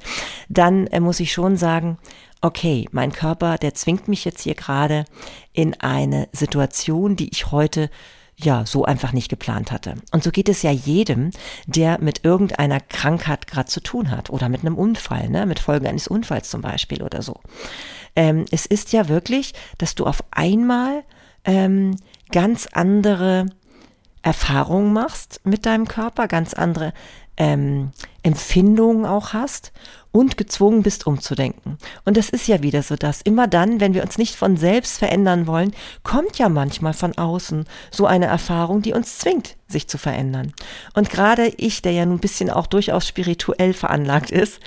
Dann 0.50 0.88
äh, 0.88 1.00
muss 1.00 1.20
ich 1.20 1.34
schon 1.34 1.58
sagen, 1.58 1.98
okay, 2.42 2.88
mein 2.92 3.12
Körper, 3.12 3.58
der 3.58 3.74
zwingt 3.74 4.08
mich 4.08 4.26
jetzt 4.26 4.42
hier 4.42 4.56
gerade 4.56 5.06
in 5.54 5.80
eine 5.80 6.28
Situation, 6.32 7.16
die 7.16 7.30
ich 7.30 7.52
heute 7.52 7.90
ja, 8.38 8.66
so 8.66 8.84
einfach 8.84 9.14
nicht 9.14 9.30
geplant 9.30 9.72
hatte. 9.72 9.96
Und 10.12 10.24
so 10.24 10.30
geht 10.30 10.50
es 10.50 10.62
ja 10.62 10.72
jedem, 10.72 11.32
der 11.68 12.02
mit 12.02 12.26
irgendeiner 12.26 12.82
Krankheit 12.82 13.48
gerade 13.48 13.70
zu 13.70 13.80
tun 13.80 14.12
hat 14.12 14.30
oder 14.30 14.50
mit 14.50 14.62
einem 14.62 14.76
Unfall, 14.76 15.30
ne, 15.30 15.46
mit 15.46 15.60
Folge 15.60 15.88
eines 15.88 16.08
Unfalls 16.08 16.50
zum 16.50 16.62
Beispiel 16.62 17.02
oder 17.02 17.22
so. 17.22 17.40
Ähm, 18.16 18.46
es 18.52 18.66
ist 18.66 18.94
ja 18.94 19.08
wirklich, 19.08 19.54
dass 19.78 19.96
du 19.96 20.06
auf 20.06 20.24
einmal 20.32 21.04
ähm, 21.44 21.98
ganz 22.32 22.68
andere 22.72 23.46
Erfahrungen 24.22 24.94
machst 24.94 25.42
mit 25.44 25.66
deinem 25.66 25.88
Körper, 25.88 26.28
ganz 26.28 26.54
andere 26.54 26.94
ähm, 27.38 27.92
Empfindungen 28.24 29.06
auch 29.06 29.34
hast 29.34 29.72
und 30.16 30.38
gezwungen 30.38 30.82
bist 30.82 31.06
umzudenken. 31.08 31.78
Und 32.06 32.16
das 32.16 32.30
ist 32.30 32.48
ja 32.48 32.64
wieder 32.64 32.84
so, 32.84 32.96
dass 32.96 33.22
immer 33.22 33.48
dann, 33.48 33.82
wenn 33.82 33.94
wir 33.94 34.02
uns 34.02 34.18
nicht 34.18 34.36
von 34.36 34.56
selbst 34.56 34.98
verändern 34.98 35.46
wollen, 35.46 35.74
kommt 36.04 36.38
ja 36.38 36.48
manchmal 36.48 36.94
von 36.94 37.18
außen 37.18 37.66
so 37.92 38.06
eine 38.06 38.28
Erfahrung, 38.28 38.82
die 38.82 38.94
uns 38.94 39.18
zwingt, 39.18 39.58
sich 39.68 39.90
zu 39.90 39.98
verändern. 39.98 40.54
Und 40.94 41.10
gerade 41.10 41.48
ich, 41.58 41.82
der 41.82 41.92
ja 41.92 42.06
nun 42.06 42.16
ein 42.16 42.22
bisschen 42.22 42.50
auch 42.50 42.68
durchaus 42.68 43.06
spirituell 43.06 43.74
veranlagt 43.74 44.32
ist, 44.32 44.62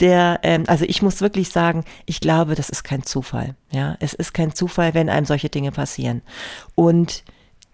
der, 0.00 0.40
ähm, 0.42 0.64
also 0.66 0.84
ich 0.84 1.00
muss 1.00 1.22
wirklich 1.22 1.48
sagen, 1.48 1.86
ich 2.04 2.20
glaube, 2.20 2.54
das 2.54 2.68
ist 2.68 2.84
kein 2.84 3.02
Zufall. 3.02 3.54
Ja, 3.70 3.96
es 4.00 4.12
ist 4.12 4.34
kein 4.34 4.54
Zufall, 4.54 4.92
wenn 4.92 5.08
einem 5.08 5.24
solche 5.24 5.48
Dinge 5.48 5.72
passieren. 5.72 6.20
Und 6.74 7.24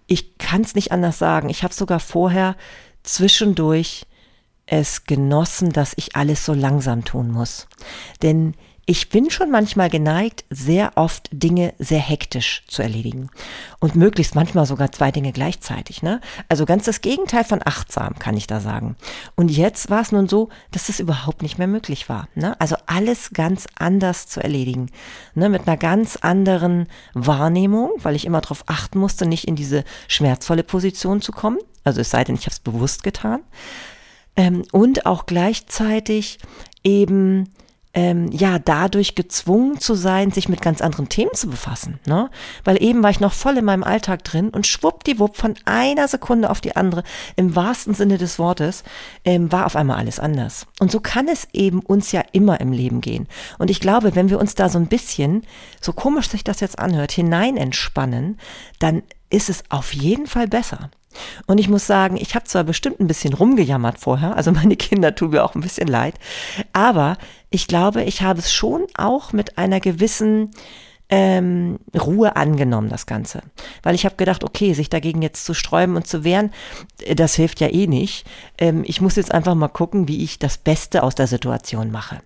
ich 0.06 0.38
kann 0.38 0.62
es 0.62 0.76
nicht 0.76 0.92
anders 0.92 1.18
sagen. 1.18 1.48
Ich 1.48 1.64
habe 1.64 1.74
sogar 1.74 1.98
vorher 1.98 2.54
zwischendurch 3.02 4.06
es 4.66 5.04
genossen, 5.04 5.72
dass 5.72 5.94
ich 5.96 6.16
alles 6.16 6.44
so 6.44 6.52
langsam 6.52 7.04
tun 7.04 7.30
muss. 7.30 7.66
Denn 8.22 8.54
ich 8.88 9.08
bin 9.08 9.30
schon 9.30 9.50
manchmal 9.50 9.90
geneigt, 9.90 10.44
sehr 10.48 10.92
oft 10.94 11.28
Dinge 11.32 11.74
sehr 11.80 11.98
hektisch 11.98 12.62
zu 12.68 12.82
erledigen. 12.82 13.30
Und 13.80 13.96
möglichst 13.96 14.36
manchmal 14.36 14.64
sogar 14.64 14.92
zwei 14.92 15.10
Dinge 15.10 15.32
gleichzeitig. 15.32 16.02
Ne? 16.02 16.20
Also 16.48 16.66
ganz 16.66 16.84
das 16.84 17.00
Gegenteil 17.00 17.42
von 17.42 17.62
achtsam, 17.64 18.16
kann 18.20 18.36
ich 18.36 18.46
da 18.46 18.60
sagen. 18.60 18.94
Und 19.34 19.50
jetzt 19.50 19.90
war 19.90 20.02
es 20.02 20.12
nun 20.12 20.28
so, 20.28 20.50
dass 20.70 20.86
das 20.86 21.00
überhaupt 21.00 21.42
nicht 21.42 21.58
mehr 21.58 21.66
möglich 21.66 22.08
war. 22.08 22.28
Ne? 22.36 22.54
Also 22.60 22.76
alles 22.86 23.30
ganz 23.30 23.66
anders 23.76 24.28
zu 24.28 24.40
erledigen. 24.40 24.88
Ne? 25.34 25.48
Mit 25.48 25.66
einer 25.66 25.76
ganz 25.76 26.14
anderen 26.14 26.86
Wahrnehmung, 27.12 27.90
weil 28.04 28.14
ich 28.14 28.24
immer 28.24 28.40
darauf 28.40 28.62
achten 28.68 29.00
musste, 29.00 29.26
nicht 29.26 29.48
in 29.48 29.56
diese 29.56 29.82
schmerzvolle 30.06 30.62
Position 30.62 31.20
zu 31.20 31.32
kommen. 31.32 31.58
Also 31.82 32.02
es 32.02 32.10
sei 32.10 32.22
denn, 32.22 32.36
ich 32.36 32.42
habe 32.42 32.52
es 32.52 32.60
bewusst 32.60 33.02
getan 33.02 33.40
ähm, 34.36 34.64
und 34.72 35.06
auch 35.06 35.26
gleichzeitig 35.26 36.38
eben 36.84 37.50
ähm, 37.96 38.30
ja 38.30 38.58
dadurch 38.58 39.14
gezwungen 39.14 39.80
zu 39.80 39.94
sein, 39.94 40.30
sich 40.30 40.50
mit 40.50 40.60
ganz 40.60 40.82
anderen 40.82 41.08
Themen 41.08 41.32
zu 41.32 41.48
befassen. 41.48 41.98
Ne? 42.06 42.28
Weil 42.62 42.80
eben 42.82 43.02
war 43.02 43.10
ich 43.10 43.20
noch 43.20 43.32
voll 43.32 43.56
in 43.56 43.64
meinem 43.64 43.82
Alltag 43.82 44.22
drin 44.22 44.50
und 44.50 44.66
schwuppdiwupp 44.66 45.36
von 45.36 45.54
einer 45.64 46.06
Sekunde 46.06 46.50
auf 46.50 46.60
die 46.60 46.76
andere, 46.76 47.02
im 47.36 47.56
wahrsten 47.56 47.94
Sinne 47.94 48.18
des 48.18 48.38
Wortes, 48.38 48.84
ähm, 49.24 49.50
war 49.50 49.64
auf 49.64 49.76
einmal 49.76 49.96
alles 49.96 50.20
anders. 50.20 50.66
Und 50.78 50.92
so 50.92 51.00
kann 51.00 51.26
es 51.26 51.48
eben 51.54 51.80
uns 51.80 52.12
ja 52.12 52.22
immer 52.32 52.60
im 52.60 52.70
Leben 52.70 53.00
gehen. 53.00 53.26
Und 53.58 53.70
ich 53.70 53.80
glaube, 53.80 54.14
wenn 54.14 54.28
wir 54.28 54.38
uns 54.38 54.54
da 54.54 54.68
so 54.68 54.78
ein 54.78 54.88
bisschen, 54.88 55.42
so 55.80 55.94
komisch 55.94 56.28
sich 56.28 56.44
das 56.44 56.60
jetzt 56.60 56.78
anhört, 56.78 57.12
hinein 57.12 57.56
entspannen, 57.56 58.38
dann 58.78 59.02
ist 59.30 59.48
es 59.48 59.64
auf 59.70 59.94
jeden 59.94 60.26
Fall 60.26 60.46
besser. 60.48 60.90
Und 61.46 61.58
ich 61.58 61.68
muss 61.68 61.86
sagen, 61.86 62.16
ich 62.16 62.34
habe 62.34 62.44
zwar 62.46 62.64
bestimmt 62.64 63.00
ein 63.00 63.06
bisschen 63.06 63.32
rumgejammert 63.32 63.98
vorher, 63.98 64.36
also 64.36 64.52
meine 64.52 64.76
Kinder 64.76 65.14
tun 65.14 65.30
mir 65.30 65.44
auch 65.44 65.54
ein 65.54 65.60
bisschen 65.60 65.88
leid, 65.88 66.14
aber 66.72 67.16
ich 67.50 67.66
glaube, 67.66 68.02
ich 68.02 68.22
habe 68.22 68.38
es 68.38 68.52
schon 68.52 68.86
auch 68.96 69.32
mit 69.32 69.58
einer 69.58 69.80
gewissen 69.80 70.50
ähm, 71.08 71.78
Ruhe 71.94 72.34
angenommen, 72.34 72.88
das 72.88 73.06
Ganze. 73.06 73.42
Weil 73.82 73.94
ich 73.94 74.04
habe 74.04 74.16
gedacht, 74.16 74.42
okay, 74.42 74.72
sich 74.72 74.90
dagegen 74.90 75.22
jetzt 75.22 75.44
zu 75.44 75.54
sträuben 75.54 75.94
und 75.94 76.06
zu 76.06 76.24
wehren, 76.24 76.52
äh, 77.02 77.14
das 77.14 77.34
hilft 77.34 77.60
ja 77.60 77.68
eh 77.68 77.86
nicht. 77.86 78.26
Ähm, 78.58 78.82
ich 78.86 79.00
muss 79.00 79.16
jetzt 79.16 79.32
einfach 79.32 79.54
mal 79.54 79.68
gucken, 79.68 80.08
wie 80.08 80.24
ich 80.24 80.38
das 80.38 80.58
Beste 80.58 81.02
aus 81.02 81.14
der 81.14 81.28
Situation 81.28 81.92
mache. 81.92 82.20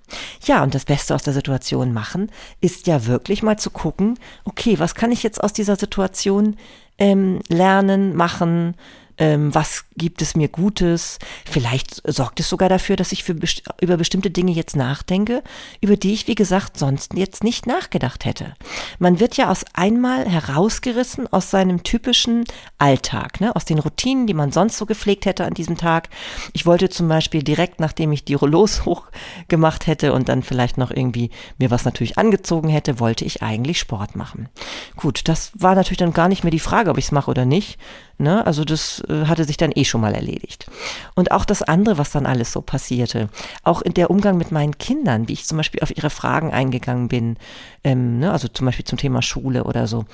Ja, 0.45 0.63
und 0.63 0.75
das 0.75 0.87
Beste 0.87 1.15
aus 1.15 1.23
der 1.23 1.35
Situation 1.35 1.93
machen 1.93 2.31
ist 2.61 2.87
ja 2.87 3.07
wirklich 3.07 3.43
mal 3.43 3.59
zu 3.59 3.71
gucken, 3.71 4.19
okay, 4.45 4.79
was 4.79 4.95
kann 4.95 5.13
ich 5.13 5.23
jetzt 5.23 5.43
aus 5.43 5.53
dieser 5.53 5.77
Situation 5.77 6.57
ähm, 7.00 7.40
lernen, 7.49 8.14
machen, 8.14 8.75
ähm, 9.21 9.55
was 9.55 9.85
gibt 9.97 10.23
es 10.23 10.35
mir 10.35 10.49
Gutes. 10.49 11.19
Vielleicht 11.45 12.03
sorgt 12.11 12.41
es 12.41 12.49
sogar 12.49 12.71
dafür, 12.71 12.97
dass 12.97 13.12
ich 13.12 13.25
best 13.27 13.62
über 13.81 13.99
bestimmte 13.99 14.31
Dinge 14.31 14.50
jetzt 14.50 14.75
nachdenke, 14.75 15.43
über 15.83 15.97
die 15.97 16.15
ich, 16.15 16.27
wie 16.27 16.35
gesagt, 16.35 16.79
sonst 16.79 17.12
jetzt 17.15 17.45
nicht 17.45 17.67
nachgedacht 17.67 18.25
hätte. 18.25 18.55
Man 18.99 19.21
wird 19.21 19.37
ja 19.37 19.50
aus 19.50 19.65
einmal 19.75 20.27
herausgerissen 20.27 21.31
aus 21.31 21.50
seinem 21.50 21.83
typischen 21.83 22.45
Alltag, 22.79 23.41
ne? 23.41 23.55
aus 23.55 23.67
den 23.67 23.79
Routinen, 23.79 24.27
die 24.27 24.35
man 24.35 24.53
sonst 24.53 24.79
so 24.79 24.87
gepflegt 24.87 25.27
hätte 25.27 25.45
an 25.45 25.53
diesem 25.53 25.77
Tag. 25.77 26.09
Ich 26.55 26.65
wollte 26.65 26.89
zum 26.89 27.07
Beispiel 27.07 27.43
direkt, 27.43 27.79
nachdem 27.79 28.12
ich 28.12 28.25
die 28.25 28.35
Rollos 28.35 28.85
hochgemacht 28.87 29.87
hätte 29.87 30.15
und 30.15 30.31
dann 30.31 30.43
vielleicht 30.43 30.79
noch 30.79 30.91
irgendwie 30.91 31.31
mir 31.59 31.71
was 31.71 31.85
natürlich 31.85 32.17
angezogen 32.17 32.71
hätte, 32.71 32.99
wollte 32.99 33.27
ich 33.27 33.43
eigentlich 33.43 33.79
Sport 33.79 34.17
machen. 34.17 34.49
Gut, 34.97 35.29
das 35.29 35.53
war 35.55 35.75
natürlich 35.75 35.99
dann 35.99 36.15
gar 36.15 36.29
nicht 36.29 36.43
mehr 36.43 36.50
die 36.50 36.59
Frage, 36.59 36.91
ob 36.91 36.97
ich 36.97 37.05
es 37.05 37.12
mache 37.12 37.31
oder 37.31 37.45
nicht. 37.45 37.79
Ne? 38.21 38.47
Also 38.47 38.65
das 38.65 39.03
äh, 39.09 39.25
hatte 39.25 39.45
sich 39.45 39.57
dann 39.57 39.73
eh 39.75 39.85
schon 39.85 40.03
mal 40.03 40.15
erledigt. 40.15 40.71
Und 41.15 41.33
auch 41.33 41.47
das 41.47 41.62
andere, 41.62 41.97
was 41.97 42.11
dann 42.11 42.27
alles 42.27 42.53
so 42.53 42.61
passierte, 42.61 43.31
auch 43.62 43.81
in 43.81 43.95
der 43.95 44.11
Umgang 44.11 44.37
mit 44.37 44.53
meinen 44.53 44.77
Kindern, 44.77 45.27
wie 45.27 45.33
ich 45.33 45.47
zum 45.47 45.57
Beispiel 45.57 45.81
auf 45.81 45.97
ihre 45.97 46.11
Fragen 46.11 46.53
eingegangen 46.53 47.09
bin, 47.09 47.39
ähm, 47.83 48.19
ne? 48.19 48.31
also 48.31 48.49
zum 48.49 48.67
Beispiel 48.67 48.85
zum 48.85 48.99
Thema 48.99 49.23
Schule 49.23 49.65
oder 49.65 49.87
so, 49.87 50.05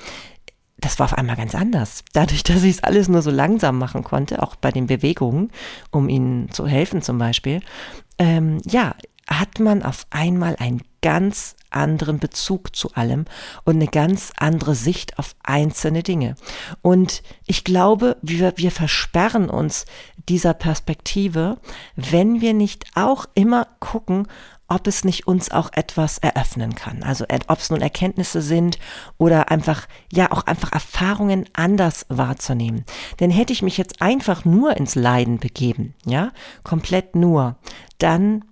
das 0.77 0.99
war 0.99 1.05
auf 1.05 1.17
einmal 1.17 1.35
ganz 1.35 1.53
anders. 1.53 2.05
Dadurch, 2.13 2.43
dass 2.43 2.63
ich 2.63 2.77
es 2.77 2.83
alles 2.83 3.09
nur 3.09 3.21
so 3.21 3.31
langsam 3.31 3.77
machen 3.77 4.05
konnte, 4.05 4.41
auch 4.41 4.55
bei 4.55 4.71
den 4.71 4.87
Bewegungen, 4.87 5.51
um 5.91 6.07
ihnen 6.07 6.49
zu 6.51 6.65
helfen 6.65 7.01
zum 7.01 7.17
Beispiel, 7.17 7.59
ähm, 8.19 8.59
ja, 8.65 8.95
hat 9.27 9.59
man 9.59 9.83
auf 9.83 10.07
einmal 10.11 10.55
ein 10.59 10.81
ganz 11.01 11.56
anderen 11.71 12.19
Bezug 12.19 12.75
zu 12.75 12.93
allem 12.93 13.25
und 13.63 13.75
eine 13.75 13.87
ganz 13.87 14.31
andere 14.37 14.75
Sicht 14.75 15.19
auf 15.19 15.35
einzelne 15.43 16.03
Dinge. 16.03 16.35
Und 16.81 17.23
ich 17.45 17.63
glaube, 17.63 18.17
wir, 18.21 18.53
wir 18.57 18.71
versperren 18.71 19.49
uns 19.49 19.85
dieser 20.29 20.53
Perspektive, 20.53 21.57
wenn 21.95 22.41
wir 22.41 22.53
nicht 22.53 22.85
auch 22.95 23.25
immer 23.33 23.67
gucken, 23.79 24.27
ob 24.67 24.85
es 24.87 25.03
nicht 25.03 25.27
uns 25.27 25.51
auch 25.51 25.71
etwas 25.73 26.17
eröffnen 26.17 26.75
kann. 26.75 27.03
Also 27.03 27.25
ob 27.47 27.59
es 27.59 27.69
nun 27.69 27.81
Erkenntnisse 27.81 28.41
sind 28.41 28.77
oder 29.17 29.49
einfach, 29.49 29.87
ja, 30.11 30.31
auch 30.31 30.45
einfach 30.45 30.71
Erfahrungen 30.73 31.45
anders 31.53 32.05
wahrzunehmen. 32.09 32.83
Denn 33.19 33.31
hätte 33.31 33.53
ich 33.53 33.61
mich 33.61 33.77
jetzt 33.77 34.01
einfach 34.01 34.45
nur 34.45 34.75
ins 34.75 34.95
Leiden 34.95 35.39
begeben, 35.39 35.93
ja, 36.05 36.31
komplett 36.63 37.15
nur, 37.15 37.55
dann 37.97 38.43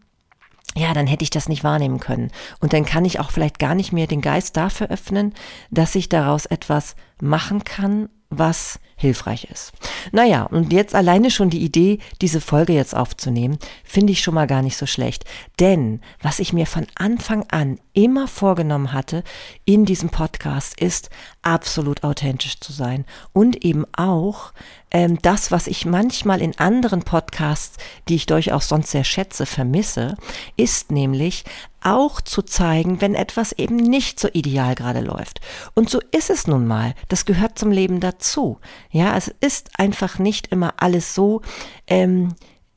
ja, 0.75 0.93
dann 0.93 1.07
hätte 1.07 1.23
ich 1.23 1.29
das 1.29 1.47
nicht 1.47 1.63
wahrnehmen 1.63 1.99
können. 1.99 2.31
Und 2.59 2.73
dann 2.73 2.85
kann 2.85 3.05
ich 3.05 3.19
auch 3.19 3.31
vielleicht 3.31 3.59
gar 3.59 3.75
nicht 3.75 3.93
mehr 3.93 4.07
den 4.07 4.21
Geist 4.21 4.57
dafür 4.57 4.89
öffnen, 4.89 5.33
dass 5.71 5.95
ich 5.95 6.09
daraus 6.09 6.45
etwas 6.45 6.95
machen 7.21 7.63
kann 7.63 8.09
was 8.29 8.79
hilfreich 8.97 9.45
ist. 9.51 9.73
Naja, 10.11 10.43
und 10.43 10.71
jetzt 10.71 10.95
alleine 10.95 11.29
schon 11.29 11.49
die 11.49 11.63
Idee, 11.63 11.99
diese 12.21 12.39
Folge 12.39 12.73
jetzt 12.73 12.95
aufzunehmen, 12.95 13.57
finde 13.83 14.13
ich 14.13 14.21
schon 14.21 14.33
mal 14.33 14.47
gar 14.47 14.61
nicht 14.61 14.77
so 14.77 14.85
schlecht. 14.85 15.25
Denn 15.59 16.01
was 16.21 16.39
ich 16.39 16.53
mir 16.53 16.65
von 16.65 16.87
Anfang 16.95 17.45
an 17.49 17.79
immer 17.93 18.27
vorgenommen 18.27 18.93
hatte 18.93 19.23
in 19.65 19.85
diesem 19.85 20.09
Podcast, 20.09 20.79
ist 20.79 21.09
absolut 21.41 22.03
authentisch 22.03 22.59
zu 22.59 22.71
sein 22.71 23.05
und 23.33 23.63
eben 23.65 23.85
auch 23.95 24.53
ähm, 24.95 25.19
das, 25.21 25.51
was 25.51 25.67
ich 25.67 25.85
manchmal 25.85 26.41
in 26.41 26.57
anderen 26.57 27.03
Podcasts, 27.03 27.75
die 28.07 28.15
ich 28.15 28.27
durchaus 28.27 28.69
sonst 28.69 28.91
sehr 28.91 29.03
schätze, 29.03 29.45
vermisse, 29.45 30.15
ist 30.55 30.89
nämlich 30.89 31.43
auch 31.83 32.21
zu 32.21 32.41
zeigen, 32.41 33.01
wenn 33.01 33.13
etwas 33.13 33.51
eben 33.51 33.75
nicht 33.75 34.21
so 34.21 34.29
ideal 34.31 34.73
gerade 34.73 35.01
läuft. 35.01 35.41
Und 35.73 35.89
so 35.89 35.99
ist 36.11 36.29
es 36.29 36.47
nun 36.47 36.65
mal. 36.65 36.95
Das 37.09 37.25
gehört 37.25 37.59
zum 37.59 37.71
Leben 37.71 37.99
dazu. 37.99 38.57
Ja, 38.89 39.17
es 39.17 39.27
ist 39.41 39.77
einfach 39.77 40.17
nicht 40.17 40.47
immer 40.53 40.75
alles 40.77 41.13
so, 41.13 41.41
ähm, 41.87 42.33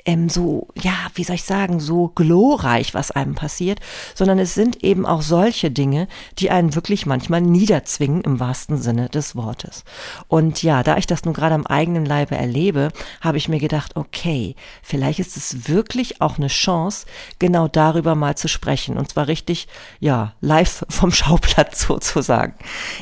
ähm, 0.09 0.31
so, 0.31 0.69
ja, 0.75 0.95
wie 1.15 1.23
soll 1.23 1.35
ich 1.35 1.45
sagen, 1.45 1.81
so 1.81 2.09
glorreich, 2.09 2.95
was 2.95 3.11
einem 3.11 3.35
passiert, 3.35 3.79
sondern 4.15 4.39
es 4.39 4.55
sind 4.55 4.83
eben 4.83 5.05
auch 5.05 5.21
solche 5.21 5.71
Dinge, 5.71 6.09
die 6.39 6.51
einen 6.51 6.75
wirklich 6.75 7.05
manchmal 7.05 7.43
niederzwingen 7.43 8.23
im 8.23 8.41
wahrsten 8.41 8.79
Sinne 8.79 9.11
des 9.11 9.37
Wortes. 9.37 9.85
Und 10.27 10.63
ja, 10.63 10.83
da 10.83 10.97
ich 10.97 11.07
das 11.07 11.27
nun 11.27 11.35
gerade 11.35 11.55
am 11.55 11.67
eigenen 11.67 12.07
Leibe 12.07 12.37
erlebe, 12.37 12.89
habe 13.21 13.37
ich 13.37 13.51
mir 13.51 13.59
gedacht, 13.59 13.97
okay, 13.97 14.55
vielleicht 14.83 15.19
ist 15.19 15.37
es 15.37 15.69
wirklich 15.69 16.23
auch 16.23 16.39
eine 16.39 16.49
Chance, 16.49 17.05
genau 17.39 17.69
darüber 17.69 18.15
mal 18.15 18.35
zu 18.35 18.49
sprechen. 18.49 18.97
Und 18.97 19.11
zwar 19.11 19.29
richtig, 19.29 19.69
ja, 20.01 20.33
live 20.41 20.87
vom 20.89 21.13
Schauplatz 21.13 21.87
sozusagen. 21.87 22.55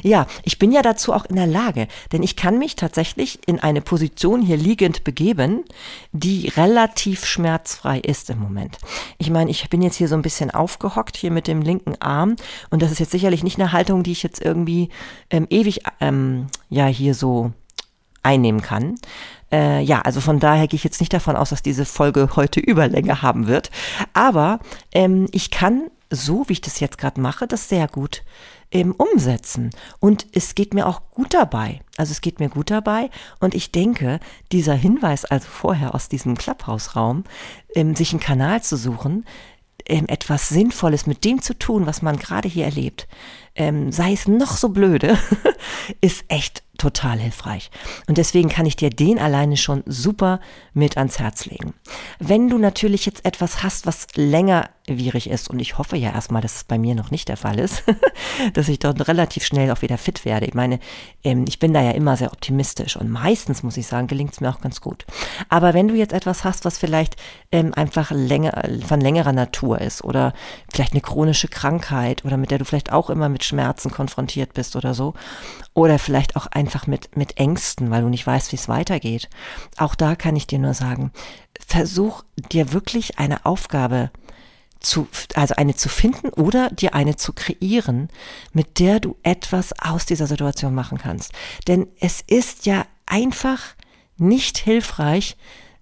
Ja, 0.02 0.26
ich 0.42 0.58
bin 0.58 0.72
ja 0.72 0.82
dazu 0.82 1.12
auch 1.12 1.26
in 1.26 1.36
der 1.36 1.46
Lage, 1.46 1.86
denn 2.10 2.24
ich 2.24 2.34
kann 2.34 2.58
mich 2.58 2.74
tatsächlich 2.74 3.38
in 3.46 3.60
eine 3.60 3.80
Position 3.80 4.42
hier 4.42 4.56
liegend 4.56 5.04
begeben, 5.04 5.62
die 6.10 6.48
relativ 6.56 6.95
relativ 6.96 7.26
schmerzfrei 7.26 7.98
ist 7.98 8.30
im 8.30 8.38
Moment. 8.38 8.78
Ich 9.18 9.28
meine, 9.28 9.50
ich 9.50 9.68
bin 9.68 9.82
jetzt 9.82 9.96
hier 9.96 10.08
so 10.08 10.14
ein 10.14 10.22
bisschen 10.22 10.50
aufgehockt 10.50 11.16
hier 11.18 11.30
mit 11.30 11.46
dem 11.46 11.60
linken 11.60 12.00
Arm 12.00 12.36
und 12.70 12.80
das 12.80 12.90
ist 12.90 13.00
jetzt 13.00 13.10
sicherlich 13.10 13.44
nicht 13.44 13.60
eine 13.60 13.72
Haltung, 13.72 14.02
die 14.02 14.12
ich 14.12 14.22
jetzt 14.22 14.42
irgendwie 14.42 14.88
ähm, 15.28 15.46
ewig 15.50 15.82
ähm, 16.00 16.46
ja 16.70 16.86
hier 16.86 17.14
so 17.14 17.52
einnehmen 18.22 18.62
kann. 18.62 18.94
Äh, 19.52 19.82
ja, 19.82 20.00
also 20.00 20.22
von 20.22 20.40
daher 20.40 20.68
gehe 20.68 20.78
ich 20.78 20.84
jetzt 20.84 21.00
nicht 21.00 21.12
davon 21.12 21.36
aus, 21.36 21.50
dass 21.50 21.62
diese 21.62 21.84
Folge 21.84 22.30
heute 22.34 22.60
Überlänge 22.60 23.20
haben 23.20 23.46
wird. 23.46 23.70
Aber 24.14 24.58
ähm, 24.92 25.28
ich 25.32 25.50
kann 25.50 25.90
so, 26.10 26.48
wie 26.48 26.54
ich 26.54 26.60
das 26.60 26.80
jetzt 26.80 26.98
gerade 26.98 27.20
mache, 27.20 27.46
das 27.46 27.68
sehr 27.68 27.88
gut 27.88 28.22
ähm, 28.70 28.94
umsetzen. 28.96 29.70
Und 30.00 30.26
es 30.32 30.54
geht 30.54 30.74
mir 30.74 30.86
auch 30.86 31.10
gut 31.10 31.34
dabei. 31.34 31.80
Also 31.96 32.12
es 32.12 32.20
geht 32.20 32.40
mir 32.40 32.48
gut 32.48 32.70
dabei. 32.70 33.10
Und 33.40 33.54
ich 33.54 33.72
denke, 33.72 34.20
dieser 34.52 34.74
Hinweis 34.74 35.24
also 35.24 35.46
vorher 35.48 35.94
aus 35.94 36.08
diesem 36.08 36.36
Clubhouse-Raum, 36.36 37.24
ähm, 37.74 37.94
sich 37.94 38.12
einen 38.12 38.20
Kanal 38.20 38.62
zu 38.62 38.76
suchen, 38.76 39.24
ähm, 39.86 40.06
etwas 40.08 40.48
Sinnvolles 40.48 41.06
mit 41.06 41.24
dem 41.24 41.42
zu 41.42 41.58
tun, 41.58 41.86
was 41.86 42.02
man 42.02 42.18
gerade 42.18 42.48
hier 42.48 42.64
erlebt, 42.64 43.06
sei 43.58 44.12
es 44.12 44.28
noch 44.28 44.54
so 44.58 44.68
blöde, 44.68 45.18
ist 46.02 46.26
echt 46.28 46.62
total 46.76 47.18
hilfreich. 47.18 47.70
Und 48.06 48.18
deswegen 48.18 48.48
kann 48.48 48.66
ich 48.66 48.76
dir 48.76 48.90
den 48.90 49.18
alleine 49.18 49.56
schon 49.56 49.82
super 49.86 50.40
mit 50.74 50.96
ans 50.96 51.18
Herz 51.18 51.46
legen. 51.46 51.74
Wenn 52.18 52.48
du 52.48 52.58
natürlich 52.58 53.06
jetzt 53.06 53.24
etwas 53.24 53.62
hast, 53.62 53.86
was 53.86 54.06
längerwierig 54.14 55.28
ist, 55.30 55.48
und 55.48 55.58
ich 55.58 55.78
hoffe 55.78 55.96
ja 55.96 56.12
erstmal, 56.12 56.42
dass 56.42 56.56
es 56.56 56.64
bei 56.64 56.78
mir 56.78 56.94
noch 56.94 57.10
nicht 57.10 57.28
der 57.28 57.36
Fall 57.36 57.58
ist, 57.58 57.82
dass 58.54 58.68
ich 58.68 58.78
dort 58.78 59.08
relativ 59.08 59.44
schnell 59.44 59.70
auch 59.70 59.82
wieder 59.82 59.98
fit 59.98 60.24
werde. 60.24 60.46
Ich 60.46 60.54
meine, 60.54 60.78
ähm, 61.24 61.44
ich 61.48 61.58
bin 61.58 61.72
da 61.72 61.82
ja 61.82 61.92
immer 61.92 62.16
sehr 62.16 62.32
optimistisch 62.32 62.96
und 62.96 63.10
meistens, 63.10 63.62
muss 63.62 63.76
ich 63.76 63.86
sagen, 63.86 64.06
gelingt 64.06 64.32
es 64.32 64.40
mir 64.40 64.50
auch 64.50 64.60
ganz 64.60 64.80
gut. 64.80 65.06
Aber 65.48 65.74
wenn 65.74 65.88
du 65.88 65.94
jetzt 65.94 66.12
etwas 66.12 66.44
hast, 66.44 66.64
was 66.64 66.78
vielleicht 66.78 67.16
ähm, 67.52 67.72
einfach 67.74 68.10
länger, 68.10 68.62
von 68.86 69.00
längerer 69.00 69.32
Natur 69.32 69.80
ist 69.80 70.04
oder 70.04 70.32
vielleicht 70.70 70.92
eine 70.92 71.00
chronische 71.00 71.48
Krankheit 71.48 72.24
oder 72.24 72.36
mit 72.36 72.50
der 72.50 72.58
du 72.58 72.64
vielleicht 72.64 72.92
auch 72.92 73.10
immer 73.10 73.28
mit 73.28 73.44
Schmerzen 73.44 73.90
konfrontiert 73.90 74.54
bist 74.54 74.76
oder 74.76 74.94
so, 74.94 75.14
oder 75.76 75.98
vielleicht 75.98 76.36
auch 76.36 76.46
einfach 76.46 76.86
mit, 76.86 77.18
mit 77.18 77.36
Ängsten, 77.36 77.90
weil 77.90 78.00
du 78.00 78.08
nicht 78.08 78.26
weißt, 78.26 78.50
wie 78.50 78.56
es 78.56 78.66
weitergeht. 78.66 79.28
Auch 79.76 79.94
da 79.94 80.16
kann 80.16 80.34
ich 80.34 80.46
dir 80.46 80.58
nur 80.58 80.72
sagen, 80.72 81.12
versuch 81.64 82.24
dir 82.50 82.72
wirklich 82.72 83.18
eine 83.18 83.44
Aufgabe 83.44 84.10
zu, 84.80 85.06
also 85.34 85.54
eine 85.56 85.74
zu 85.74 85.90
finden 85.90 86.30
oder 86.30 86.70
dir 86.70 86.94
eine 86.94 87.16
zu 87.16 87.34
kreieren, 87.34 88.08
mit 88.54 88.78
der 88.78 89.00
du 89.00 89.16
etwas 89.22 89.74
aus 89.78 90.06
dieser 90.06 90.26
Situation 90.26 90.74
machen 90.74 90.96
kannst. 90.96 91.32
Denn 91.68 91.86
es 92.00 92.22
ist 92.26 92.64
ja 92.64 92.86
einfach 93.04 93.60
nicht 94.16 94.56
hilfreich, 94.56 95.36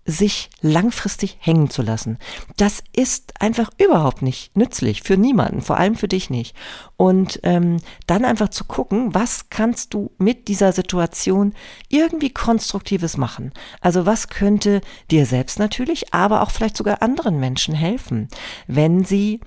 sich 0.07 0.51
langfristig 0.61 1.39
hängen 1.41 1.71
zu 1.71 1.83
lassen. 1.83 2.19
Das 2.57 2.83
ist 2.95 3.41
einfach 3.41 3.71
überhaupt 3.79 4.23
nicht 4.23 4.57
nützlich 4.57 5.03
für 5.03 5.17
niemanden, 5.17 5.63
vor 5.63 5.79
allem 5.79 5.97
für 5.97 6.09
dich 6.09 6.29
nicht. 6.29 6.55
Und 6.97 7.41
ähm, 7.43 7.79
dann 8.07 8.25
einfach 8.25 8.51
zu 8.51 8.65
gucken, 8.65 9.15
was 9.15 9.49
kannst 9.49 9.95
du 9.95 10.11
mit 10.19 10.49
dieser 10.49 10.73
Situation 10.73 11.55
irgendwie 11.89 12.31
Konstruktives 12.31 13.17
machen. 13.17 13.53
Also 13.81 14.05
was 14.05 14.29
könnte 14.29 14.83
dir 15.11 15.27
selbst 15.27 15.59
natürlich, 15.59 16.13
aber 16.13 16.43
auch 16.43 16.51
vielleicht 16.51 16.77
sogar 16.77 17.03
anderen 17.03 17.41
Menschen 17.41 17.75
helfen, 17.75 18.29
wenn 18.67 19.05
sie 19.05 19.41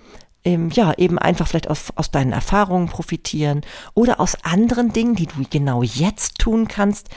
ähm, 0.47 0.69
ja, 0.71 0.93
eben 0.93 1.19
einfach 1.19 1.45
vielleicht 1.45 1.69
aus, 1.69 1.91
aus 1.95 2.09
deinen 2.09 2.31
Erfahrungen 2.31 2.87
profitieren 2.87 3.61
oder 3.93 4.21
aus 4.21 4.45
anderen 4.45 4.93
Dingen, 4.93 5.13
die 5.13 5.25
du 5.25 5.43
genau 5.49 5.83
jetzt 5.83 6.39
tun 6.39 6.69
kannst, 6.69 7.09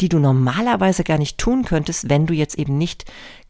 die 0.00 0.08
du 0.08 0.18
normalerweise 0.18 1.04
gar 1.04 1.18
nicht 1.18 1.36
tun 1.36 1.66
könntest, 1.66 2.08
wenn 2.08 2.24
du 2.26 2.32
jetzt 2.32 2.54
eben 2.58 2.78
nicht 2.78 3.04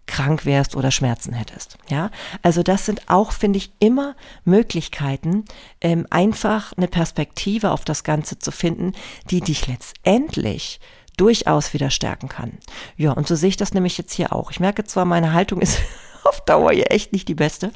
krank 0.07 0.45
wärst 0.45 0.75
oder 0.75 0.91
Schmerzen 0.91 1.35
hättest. 1.35 1.79
Ja, 1.89 2.11
also 2.43 2.65
das 2.65 2.85
sind 2.85 3.03
auch, 3.09 3.31
finde 3.31 3.59
ich, 3.59 3.71
immer 3.79 4.17
Möglichkeiten, 4.45 5.45
ähm, 5.81 6.05
einfach 6.11 6.73
eine 6.73 6.89
Perspektive 6.89 7.71
auf 7.71 7.85
das 7.85 8.03
Ganze 8.03 8.41
zu 8.41 8.51
finden, 8.51 8.93
die 9.31 9.41
dich 9.41 9.69
letztendlich 9.69 10.81
durchaus 11.17 11.75
wieder 11.75 11.91
stärken 11.91 12.29
kann. 12.29 12.59
Ja, 12.97 13.13
und 13.13 13.29
so 13.29 13.37
sehe 13.37 13.51
ich 13.51 13.57
das 13.57 13.73
nämlich 13.73 13.99
jetzt 13.99 14.15
hier 14.15 14.33
auch. 14.33 14.51
Ich 14.51 14.59
merke 14.59 14.85
zwar, 14.85 15.05
meine 15.05 15.33
Haltung 15.33 15.61
ist 15.61 15.79
auf 16.25 16.41
Dauer 16.45 16.73
hier 16.73 16.91
echt 16.91 17.13
nicht 17.13 17.29
die 17.29 17.35
beste. 17.35 17.71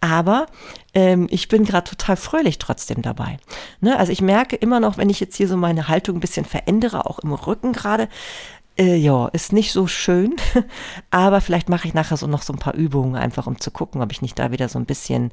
Aber 0.00 0.46
ähm, 0.94 1.26
ich 1.30 1.48
bin 1.48 1.64
gerade 1.64 1.88
total 1.88 2.16
fröhlich 2.16 2.58
trotzdem 2.58 3.02
dabei. 3.02 3.38
Ne? 3.80 3.98
Also 3.98 4.12
ich 4.12 4.20
merke 4.20 4.56
immer 4.56 4.80
noch, 4.80 4.96
wenn 4.96 5.10
ich 5.10 5.20
jetzt 5.20 5.36
hier 5.36 5.48
so 5.48 5.56
meine 5.56 5.88
Haltung 5.88 6.16
ein 6.16 6.20
bisschen 6.20 6.44
verändere, 6.44 7.06
auch 7.06 7.18
im 7.18 7.32
Rücken 7.32 7.72
gerade, 7.72 8.08
äh, 8.78 8.96
ja, 8.96 9.26
ist 9.28 9.52
nicht 9.52 9.72
so 9.72 9.86
schön, 9.86 10.36
aber 11.10 11.40
vielleicht 11.40 11.68
mache 11.68 11.88
ich 11.88 11.94
nachher 11.94 12.16
so 12.16 12.26
noch 12.26 12.42
so 12.42 12.52
ein 12.52 12.60
paar 12.60 12.74
Übungen, 12.74 13.16
einfach 13.16 13.46
um 13.46 13.60
zu 13.60 13.70
gucken, 13.70 14.00
ob 14.00 14.12
ich 14.12 14.22
nicht 14.22 14.38
da 14.38 14.52
wieder 14.52 14.68
so 14.68 14.78
ein 14.78 14.86
bisschen 14.86 15.32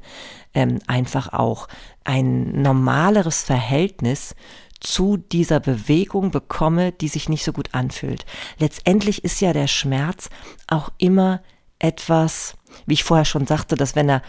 ähm, 0.52 0.80
einfach 0.88 1.32
auch 1.32 1.68
ein 2.04 2.60
normaleres 2.60 3.42
Verhältnis 3.42 4.34
zu 4.80 5.16
dieser 5.16 5.60
Bewegung 5.60 6.32
bekomme, 6.32 6.92
die 6.92 7.08
sich 7.08 7.28
nicht 7.28 7.44
so 7.44 7.52
gut 7.52 7.70
anfühlt. 7.72 8.26
Letztendlich 8.58 9.24
ist 9.24 9.40
ja 9.40 9.52
der 9.52 9.68
Schmerz 9.68 10.28
auch 10.66 10.90
immer 10.98 11.40
etwas, 11.78 12.56
wie 12.86 12.94
ich 12.94 13.04
vorher 13.04 13.24
schon 13.24 13.46
sagte, 13.46 13.76
dass 13.76 13.96
wenn 13.96 14.08
er 14.08 14.22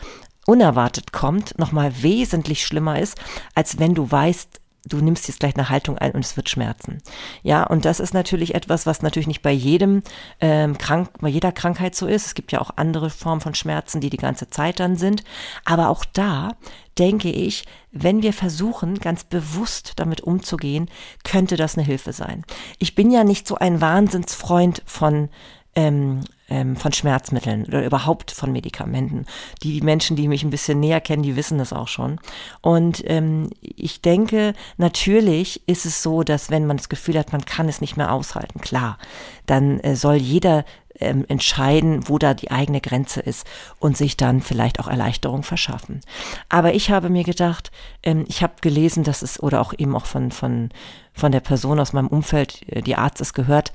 unerwartet 0.45 1.11
kommt, 1.11 1.57
nochmal 1.59 2.01
wesentlich 2.01 2.65
schlimmer 2.65 2.99
ist, 2.99 3.19
als 3.53 3.79
wenn 3.79 3.93
du 3.93 4.09
weißt, 4.09 4.61
du 4.87 4.97
nimmst 4.97 5.27
jetzt 5.27 5.41
gleich 5.41 5.55
eine 5.55 5.69
Haltung 5.69 5.97
ein 5.97 6.11
und 6.11 6.23
es 6.23 6.37
wird 6.37 6.49
schmerzen. 6.49 7.01
Ja, 7.43 7.63
und 7.63 7.85
das 7.85 7.99
ist 7.99 8.13
natürlich 8.13 8.55
etwas, 8.55 8.85
was 8.85 9.01
natürlich 9.01 9.27
nicht 9.27 9.41
bei 9.41 9.51
jedem 9.51 10.01
ähm, 10.39 10.77
krank, 10.77 11.09
bei 11.19 11.27
jeder 11.27 11.51
Krankheit 11.51 11.95
so 11.95 12.07
ist. 12.07 12.25
Es 12.25 12.33
gibt 12.33 12.51
ja 12.51 12.61
auch 12.61 12.71
andere 12.77 13.09
Formen 13.09 13.41
von 13.41 13.55
Schmerzen, 13.55 13.99
die 13.99 14.09
die 14.09 14.17
ganze 14.17 14.49
Zeit 14.49 14.79
dann 14.79 14.95
sind. 14.95 15.23
Aber 15.65 15.89
auch 15.89 16.05
da 16.05 16.55
denke 16.97 17.29
ich, 17.29 17.65
wenn 17.91 18.21
wir 18.21 18.33
versuchen, 18.33 18.99
ganz 18.99 19.23
bewusst 19.23 19.93
damit 19.97 20.21
umzugehen, 20.21 20.89
könnte 21.23 21.57
das 21.57 21.77
eine 21.77 21.85
Hilfe 21.85 22.13
sein. 22.13 22.43
Ich 22.79 22.95
bin 22.95 23.11
ja 23.11 23.23
nicht 23.23 23.47
so 23.47 23.55
ein 23.55 23.81
Wahnsinnsfreund 23.81 24.81
von 24.85 25.29
ähm, 25.75 26.21
ähm, 26.49 26.75
von 26.75 26.93
Schmerzmitteln 26.93 27.65
oder 27.65 27.85
überhaupt 27.85 28.31
von 28.31 28.51
Medikamenten. 28.51 29.25
Die 29.63 29.81
Menschen, 29.81 30.15
die 30.15 30.27
mich 30.27 30.43
ein 30.43 30.49
bisschen 30.49 30.79
näher 30.79 31.01
kennen, 31.01 31.23
die 31.23 31.35
wissen 31.35 31.57
das 31.57 31.73
auch 31.73 31.87
schon. 31.87 32.19
Und 32.61 33.03
ähm, 33.05 33.49
ich 33.61 34.01
denke, 34.01 34.53
natürlich 34.77 35.61
ist 35.67 35.85
es 35.85 36.03
so, 36.03 36.23
dass 36.23 36.49
wenn 36.49 36.65
man 36.65 36.77
das 36.77 36.89
Gefühl 36.89 37.17
hat, 37.17 37.31
man 37.31 37.45
kann 37.45 37.69
es 37.69 37.81
nicht 37.81 37.97
mehr 37.97 38.11
aushalten, 38.11 38.61
klar, 38.61 38.97
dann 39.45 39.79
äh, 39.81 39.95
soll 39.95 40.15
jeder 40.15 40.65
ähm, 40.99 41.25
entscheiden, 41.27 42.07
wo 42.07 42.17
da 42.17 42.33
die 42.33 42.51
eigene 42.51 42.81
Grenze 42.81 43.21
ist 43.21 43.45
und 43.79 43.97
sich 43.97 44.17
dann 44.17 44.41
vielleicht 44.41 44.79
auch 44.79 44.87
Erleichterung 44.87 45.43
verschaffen. 45.43 46.01
Aber 46.49 46.73
ich 46.73 46.89
habe 46.89 47.09
mir 47.09 47.23
gedacht, 47.23 47.71
ähm, 48.03 48.25
ich 48.27 48.41
habe 48.41 48.53
gelesen, 48.61 49.03
dass 49.03 49.21
es 49.21 49.41
oder 49.41 49.61
auch 49.61 49.73
eben 49.77 49.95
auch 49.95 50.05
von 50.05 50.31
von 50.31 50.69
von 51.13 51.31
der 51.31 51.39
Person 51.39 51.79
aus 51.79 51.93
meinem 51.93 52.07
Umfeld, 52.07 52.61
äh, 52.69 52.81
die 52.81 52.95
Arzt 52.95 53.21
es 53.21 53.33
gehört, 53.33 53.73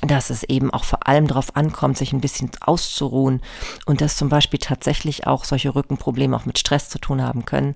dass 0.00 0.30
es 0.30 0.42
eben 0.44 0.70
auch 0.72 0.84
vor 0.84 1.06
allem 1.06 1.26
darauf 1.26 1.56
ankommt, 1.56 1.96
sich 1.96 2.12
ein 2.12 2.20
bisschen 2.20 2.50
auszuruhen 2.60 3.40
und 3.86 4.00
dass 4.00 4.16
zum 4.16 4.28
Beispiel 4.28 4.58
tatsächlich 4.58 5.26
auch 5.26 5.44
solche 5.44 5.74
Rückenprobleme 5.74 6.36
auch 6.36 6.46
mit 6.46 6.58
Stress 6.58 6.88
zu 6.88 6.98
tun 6.98 7.22
haben 7.22 7.44
können, 7.44 7.74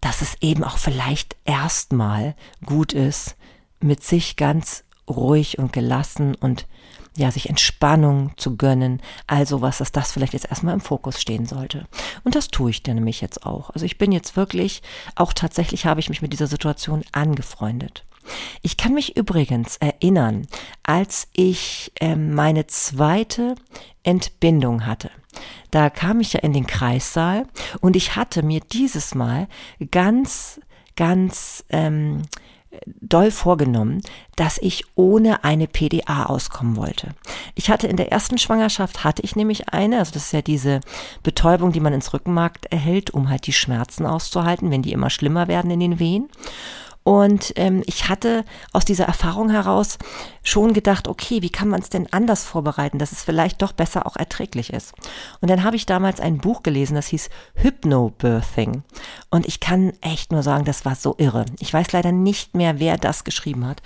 dass 0.00 0.22
es 0.22 0.36
eben 0.40 0.64
auch 0.64 0.78
vielleicht 0.78 1.36
erstmal 1.44 2.36
gut 2.64 2.92
ist, 2.92 3.36
mit 3.80 4.04
sich 4.04 4.36
ganz 4.36 4.84
ruhig 5.08 5.58
und 5.58 5.72
gelassen 5.72 6.34
und 6.34 6.66
ja, 7.16 7.32
sich 7.32 7.48
Entspannung 7.48 8.30
zu 8.36 8.56
gönnen, 8.56 9.02
also 9.26 9.60
was, 9.60 9.78
dass 9.78 9.90
das 9.90 10.12
vielleicht 10.12 10.34
jetzt 10.34 10.48
erstmal 10.50 10.74
im 10.74 10.80
Fokus 10.80 11.20
stehen 11.20 11.46
sollte. 11.46 11.86
Und 12.22 12.36
das 12.36 12.48
tue 12.48 12.70
ich 12.70 12.84
dann 12.84 12.94
nämlich 12.94 13.20
jetzt 13.20 13.44
auch. 13.44 13.70
Also 13.70 13.86
ich 13.86 13.98
bin 13.98 14.12
jetzt 14.12 14.36
wirklich, 14.36 14.82
auch 15.16 15.32
tatsächlich 15.32 15.84
habe 15.84 15.98
ich 15.98 16.08
mich 16.08 16.22
mit 16.22 16.32
dieser 16.32 16.46
Situation 16.46 17.02
angefreundet. 17.10 18.04
Ich 18.62 18.76
kann 18.76 18.94
mich 18.94 19.16
übrigens 19.16 19.76
erinnern, 19.76 20.46
als 20.82 21.28
ich 21.32 21.92
äh, 22.00 22.16
meine 22.16 22.66
zweite 22.66 23.54
Entbindung 24.02 24.86
hatte. 24.86 25.10
Da 25.70 25.90
kam 25.90 26.20
ich 26.20 26.32
ja 26.32 26.40
in 26.40 26.52
den 26.52 26.66
Kreissaal 26.66 27.46
und 27.80 27.96
ich 27.96 28.16
hatte 28.16 28.42
mir 28.42 28.60
dieses 28.60 29.14
Mal 29.14 29.48
ganz, 29.90 30.60
ganz 30.96 31.64
ähm, 31.70 32.22
doll 33.00 33.30
vorgenommen, 33.30 34.02
dass 34.36 34.58
ich 34.58 34.84
ohne 34.94 35.44
eine 35.44 35.66
PDA 35.66 36.26
auskommen 36.26 36.76
wollte. 36.76 37.14
Ich 37.54 37.70
hatte 37.70 37.86
in 37.86 37.96
der 37.96 38.12
ersten 38.12 38.38
Schwangerschaft 38.38 39.04
hatte 39.04 39.22
ich 39.22 39.36
nämlich 39.36 39.70
eine, 39.70 39.98
also 39.98 40.12
das 40.12 40.26
ist 40.26 40.32
ja 40.32 40.42
diese 40.42 40.80
Betäubung, 41.22 41.72
die 41.72 41.80
man 41.80 41.92
ins 41.92 42.12
Rückenmark 42.12 42.58
erhält, 42.70 43.10
um 43.10 43.28
halt 43.28 43.46
die 43.46 43.52
Schmerzen 43.52 44.06
auszuhalten, 44.06 44.70
wenn 44.70 44.82
die 44.82 44.92
immer 44.92 45.10
schlimmer 45.10 45.48
werden 45.48 45.70
in 45.70 45.80
den 45.80 45.98
Wehen. 45.98 46.28
Und 47.08 47.54
ähm, 47.56 47.82
ich 47.86 48.10
hatte 48.10 48.44
aus 48.74 48.84
dieser 48.84 49.06
Erfahrung 49.06 49.48
heraus 49.48 49.96
schon 50.42 50.74
gedacht, 50.74 51.08
okay, 51.08 51.40
wie 51.40 51.48
kann 51.48 51.70
man 51.70 51.80
es 51.80 51.88
denn 51.88 52.06
anders 52.12 52.44
vorbereiten, 52.44 52.98
dass 52.98 53.12
es 53.12 53.22
vielleicht 53.22 53.62
doch 53.62 53.72
besser 53.72 54.06
auch 54.06 54.16
erträglich 54.16 54.74
ist. 54.74 54.92
Und 55.40 55.48
dann 55.48 55.64
habe 55.64 55.76
ich 55.76 55.86
damals 55.86 56.20
ein 56.20 56.36
Buch 56.36 56.62
gelesen, 56.62 56.96
das 56.96 57.06
hieß 57.06 57.30
Hypnobirthing. 57.54 58.82
Und 59.30 59.48
ich 59.48 59.58
kann 59.58 59.94
echt 60.02 60.32
nur 60.32 60.42
sagen, 60.42 60.66
das 60.66 60.84
war 60.84 60.96
so 60.96 61.14
irre. 61.16 61.46
Ich 61.60 61.72
weiß 61.72 61.92
leider 61.92 62.12
nicht 62.12 62.54
mehr, 62.54 62.78
wer 62.78 62.98
das 62.98 63.24
geschrieben 63.24 63.66
hat 63.66 63.80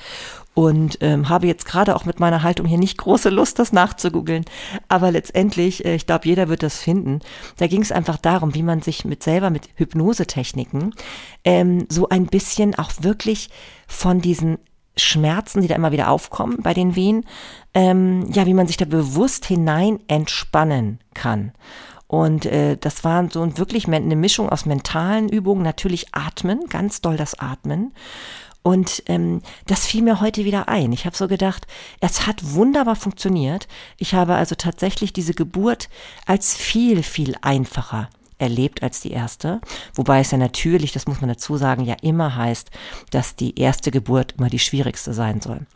und 0.55 0.99
ähm, 1.01 1.29
habe 1.29 1.47
jetzt 1.47 1.65
gerade 1.65 1.97
auch 1.97 2.05
mit 2.05 2.21
meiner 2.21 2.43
Haltung 2.43 2.67
hier 2.67 2.79
nicht 2.79 2.99
große 2.99 3.31
Lust, 3.31 3.59
das 3.59 3.73
nachzugoogeln. 3.73 4.45
Aber 4.89 5.11
letztendlich, 5.11 5.85
äh, 5.85 5.95
ich 5.95 6.07
glaube, 6.07 6.27
jeder 6.27 6.49
wird 6.49 6.63
das 6.63 6.79
finden. 6.79 7.21
Da 7.57 7.67
ging 7.67 7.81
es 7.81 7.93
einfach 7.93 8.19
darum, 8.19 8.55
wie 8.55 8.63
man 8.63 8.83
sich 8.83 9.05
mit 9.05 9.23
selber 9.23 9.51
mit 9.51 9.71
Hypnosetechniken 9.77 10.95
ähm, 11.45 11.87
so 11.89 12.09
ein 12.09 12.27
bisschen 12.27 12.75
auch 12.75 12.93
wirklich 13.01 13.49
von 13.87 14.21
diesen 14.21 14.59
Schmerzen, 14.97 15.63
die 15.63 15.69
da 15.69 15.75
immer 15.75 15.93
wieder 15.93 16.11
aufkommen 16.11 16.59
bei 16.63 16.75
den 16.75 16.97
Wehen, 16.97 17.25
ähm, 17.73 18.31
ja, 18.31 18.45
wie 18.45 18.55
man 18.55 18.67
sich 18.67 18.77
da 18.77 18.85
bewusst 18.85 19.47
hinein 19.47 20.01
entspannen 20.07 21.01
kann. 21.15 21.53
Und 22.09 22.45
äh, 22.45 22.77
das 22.77 23.05
war 23.05 23.27
so 23.31 23.57
wirklich 23.57 23.89
eine 23.89 24.17
Mischung 24.17 24.51
aus 24.51 24.67
mentalen 24.67 25.31
Übungen, 25.31 25.63
natürlich 25.63 26.15
Atmen, 26.15 26.67
ganz 26.69 27.01
doll 27.01 27.17
das 27.17 27.39
Atmen 27.39 27.93
und 28.63 29.03
ähm, 29.07 29.43
das 29.67 29.87
fiel 29.87 30.03
mir 30.03 30.21
heute 30.21 30.45
wieder 30.45 30.69
ein. 30.69 30.93
Ich 30.93 31.05
habe 31.05 31.17
so 31.17 31.29
gedacht, 31.29 31.67
es 32.01 32.27
hat 32.27 32.55
wunderbar 32.55 32.97
funktioniert. 32.97 33.67
Ich 33.99 34.15
habe 34.15 34.35
also 34.35 34.55
tatsächlich 34.55 35.13
diese 35.13 35.35
Geburt 35.35 35.89
als 36.27 36.55
viel, 36.55 37.03
viel 37.03 37.35
einfacher 37.43 38.09
erlebt 38.39 38.83
als 38.83 39.01
die 39.01 39.13
erste. 39.13 39.61
Wobei 39.95 40.21
es 40.21 40.31
ja 40.33 40.39
natürlich, 40.39 40.93
das 40.93 41.07
muss 41.07 41.21
man 41.21 41.29
dazu 41.29 41.57
sagen, 41.57 41.85
ja 41.85 41.97
immer 42.03 42.37
heißt, 42.37 42.71
dass 43.11 43.37
die 43.37 43.59
erste 43.59 43.91
Geburt 43.91 44.35
immer 44.39 44.49
die 44.49 44.59
schwierigste 44.59 45.13
sein 45.13 45.41
soll. 45.41 45.67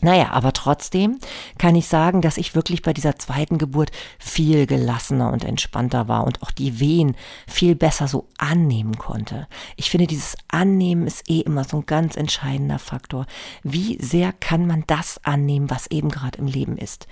Naja, 0.00 0.30
aber 0.32 0.52
trotzdem 0.52 1.18
kann 1.58 1.74
ich 1.76 1.86
sagen, 1.86 2.20
dass 2.20 2.36
ich 2.36 2.54
wirklich 2.54 2.82
bei 2.82 2.92
dieser 2.92 3.16
zweiten 3.16 3.58
Geburt 3.58 3.90
viel 4.18 4.66
gelassener 4.66 5.32
und 5.32 5.44
entspannter 5.44 6.08
war 6.08 6.24
und 6.24 6.42
auch 6.42 6.50
die 6.50 6.80
Wehen 6.80 7.16
viel 7.46 7.74
besser 7.74 8.08
so 8.08 8.28
annehmen 8.38 8.98
konnte. 8.98 9.48
Ich 9.76 9.90
finde, 9.90 10.06
dieses 10.06 10.36
Annehmen 10.48 11.06
ist 11.06 11.30
eh 11.30 11.40
immer 11.40 11.64
so 11.64 11.78
ein 11.78 11.86
ganz 11.86 12.16
entscheidender 12.16 12.78
Faktor. 12.78 13.26
Wie 13.62 13.98
sehr 14.02 14.32
kann 14.32 14.66
man 14.66 14.84
das 14.86 15.20
annehmen, 15.24 15.70
was 15.70 15.86
eben 15.86 16.10
gerade 16.10 16.38
im 16.38 16.46
Leben 16.46 16.76
ist? 16.76 17.06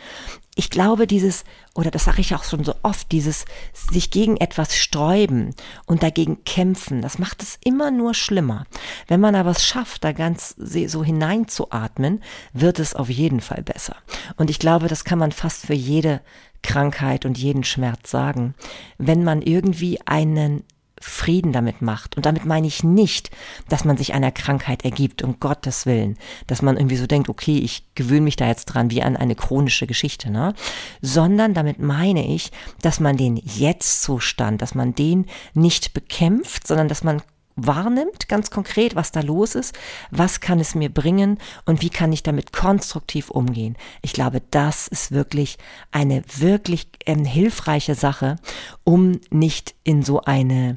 Ich 0.54 0.68
glaube, 0.68 1.06
dieses, 1.06 1.44
oder 1.74 1.90
das 1.90 2.04
sage 2.04 2.20
ich 2.20 2.34
auch 2.34 2.44
schon 2.44 2.62
so 2.62 2.74
oft, 2.82 3.10
dieses 3.10 3.46
sich 3.72 4.10
gegen 4.10 4.36
etwas 4.36 4.76
sträuben 4.76 5.54
und 5.86 6.02
dagegen 6.02 6.44
kämpfen, 6.44 7.00
das 7.00 7.18
macht 7.18 7.42
es 7.42 7.58
immer 7.64 7.90
nur 7.90 8.12
schlimmer. 8.12 8.66
Wenn 9.08 9.20
man 9.20 9.34
aber 9.34 9.50
es 9.50 9.64
schafft, 9.64 10.04
da 10.04 10.12
ganz 10.12 10.54
so 10.58 11.02
hineinzuatmen, 11.02 12.22
wird 12.52 12.78
es 12.80 12.94
auf 12.94 13.08
jeden 13.08 13.40
Fall 13.40 13.62
besser. 13.62 13.96
Und 14.36 14.50
ich 14.50 14.58
glaube, 14.58 14.88
das 14.88 15.04
kann 15.04 15.18
man 15.18 15.32
fast 15.32 15.66
für 15.66 15.74
jede 15.74 16.20
Krankheit 16.62 17.24
und 17.24 17.38
jeden 17.38 17.64
Schmerz 17.64 18.10
sagen. 18.10 18.54
Wenn 18.98 19.24
man 19.24 19.40
irgendwie 19.40 20.00
einen 20.06 20.64
Frieden 21.04 21.52
damit 21.52 21.82
macht. 21.82 22.16
Und 22.16 22.26
damit 22.26 22.44
meine 22.44 22.66
ich 22.66 22.84
nicht, 22.84 23.30
dass 23.68 23.84
man 23.84 23.96
sich 23.96 24.14
einer 24.14 24.30
Krankheit 24.30 24.84
ergibt, 24.84 25.22
um 25.22 25.40
Gottes 25.40 25.86
Willen, 25.86 26.16
dass 26.46 26.62
man 26.62 26.76
irgendwie 26.76 26.96
so 26.96 27.06
denkt, 27.06 27.28
okay, 27.28 27.58
ich 27.58 27.84
gewöhne 27.94 28.22
mich 28.22 28.36
da 28.36 28.46
jetzt 28.46 28.66
dran 28.66 28.90
wie 28.90 29.02
an 29.02 29.16
eine 29.16 29.34
chronische 29.34 29.86
Geschichte, 29.86 30.30
ne? 30.30 30.54
Sondern 31.00 31.54
damit 31.54 31.78
meine 31.78 32.26
ich, 32.26 32.52
dass 32.80 33.00
man 33.00 33.16
den 33.16 33.36
Jetzt-Zustand, 33.36 34.62
dass 34.62 34.74
man 34.74 34.94
den 34.94 35.26
nicht 35.54 35.92
bekämpft, 35.94 36.66
sondern 36.66 36.88
dass 36.88 37.04
man 37.04 37.22
wahrnimmt, 37.56 38.28
ganz 38.28 38.50
konkret, 38.50 38.94
was 38.94 39.12
da 39.12 39.20
los 39.20 39.54
ist, 39.54 39.78
was 40.10 40.40
kann 40.40 40.60
es 40.60 40.74
mir 40.74 40.88
bringen 40.88 41.38
und 41.66 41.82
wie 41.82 41.90
kann 41.90 42.12
ich 42.12 42.22
damit 42.22 42.52
konstruktiv 42.52 43.30
umgehen. 43.30 43.76
Ich 44.00 44.12
glaube, 44.12 44.42
das 44.50 44.88
ist 44.88 45.12
wirklich 45.12 45.58
eine 45.90 46.22
wirklich 46.36 46.88
äh, 47.04 47.16
hilfreiche 47.16 47.94
Sache, 47.94 48.36
um 48.84 49.20
nicht 49.30 49.74
in 49.84 50.02
so 50.02 50.22
eine 50.22 50.76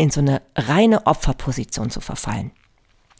in 0.00 0.10
so 0.10 0.20
eine 0.20 0.40
reine 0.56 1.06
Opferposition 1.06 1.90
zu 1.90 2.00
verfallen. 2.00 2.52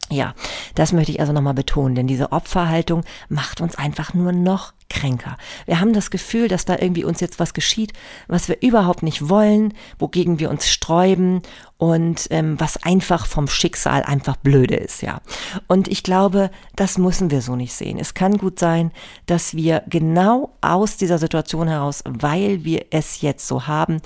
Ja, 0.09 0.33
das 0.75 0.91
möchte 0.91 1.11
ich 1.11 1.21
also 1.21 1.31
nochmal 1.31 1.53
betonen, 1.53 1.95
denn 1.95 2.07
diese 2.07 2.33
Opferhaltung 2.33 3.03
macht 3.29 3.61
uns 3.61 3.75
einfach 3.77 4.13
nur 4.13 4.33
noch 4.33 4.73
kränker. 4.89 5.37
Wir 5.65 5.79
haben 5.79 5.93
das 5.93 6.09
Gefühl, 6.09 6.49
dass 6.49 6.65
da 6.65 6.77
irgendwie 6.77 7.05
uns 7.05 7.21
jetzt 7.21 7.39
was 7.39 7.53
geschieht, 7.53 7.93
was 8.27 8.49
wir 8.49 8.61
überhaupt 8.61 9.03
nicht 9.03 9.29
wollen, 9.29 9.73
wogegen 9.99 10.39
wir 10.39 10.49
uns 10.49 10.67
sträuben 10.67 11.43
und 11.77 12.27
ähm, 12.29 12.59
was 12.59 12.83
einfach 12.83 13.25
vom 13.25 13.47
Schicksal 13.47 14.03
einfach 14.03 14.35
blöde 14.35 14.75
ist, 14.75 15.01
ja. 15.01 15.21
Und 15.67 15.87
ich 15.87 16.03
glaube, 16.03 16.51
das 16.75 16.97
müssen 16.97 17.31
wir 17.31 17.41
so 17.41 17.55
nicht 17.55 17.73
sehen. 17.73 17.97
Es 17.97 18.13
kann 18.13 18.37
gut 18.37 18.59
sein, 18.59 18.91
dass 19.27 19.55
wir 19.55 19.83
genau 19.87 20.51
aus 20.59 20.97
dieser 20.97 21.19
Situation 21.19 21.69
heraus, 21.69 22.03
weil 22.05 22.65
wir 22.65 22.87
es 22.89 23.21
jetzt 23.21 23.47
so 23.47 23.67
haben, 23.67 24.01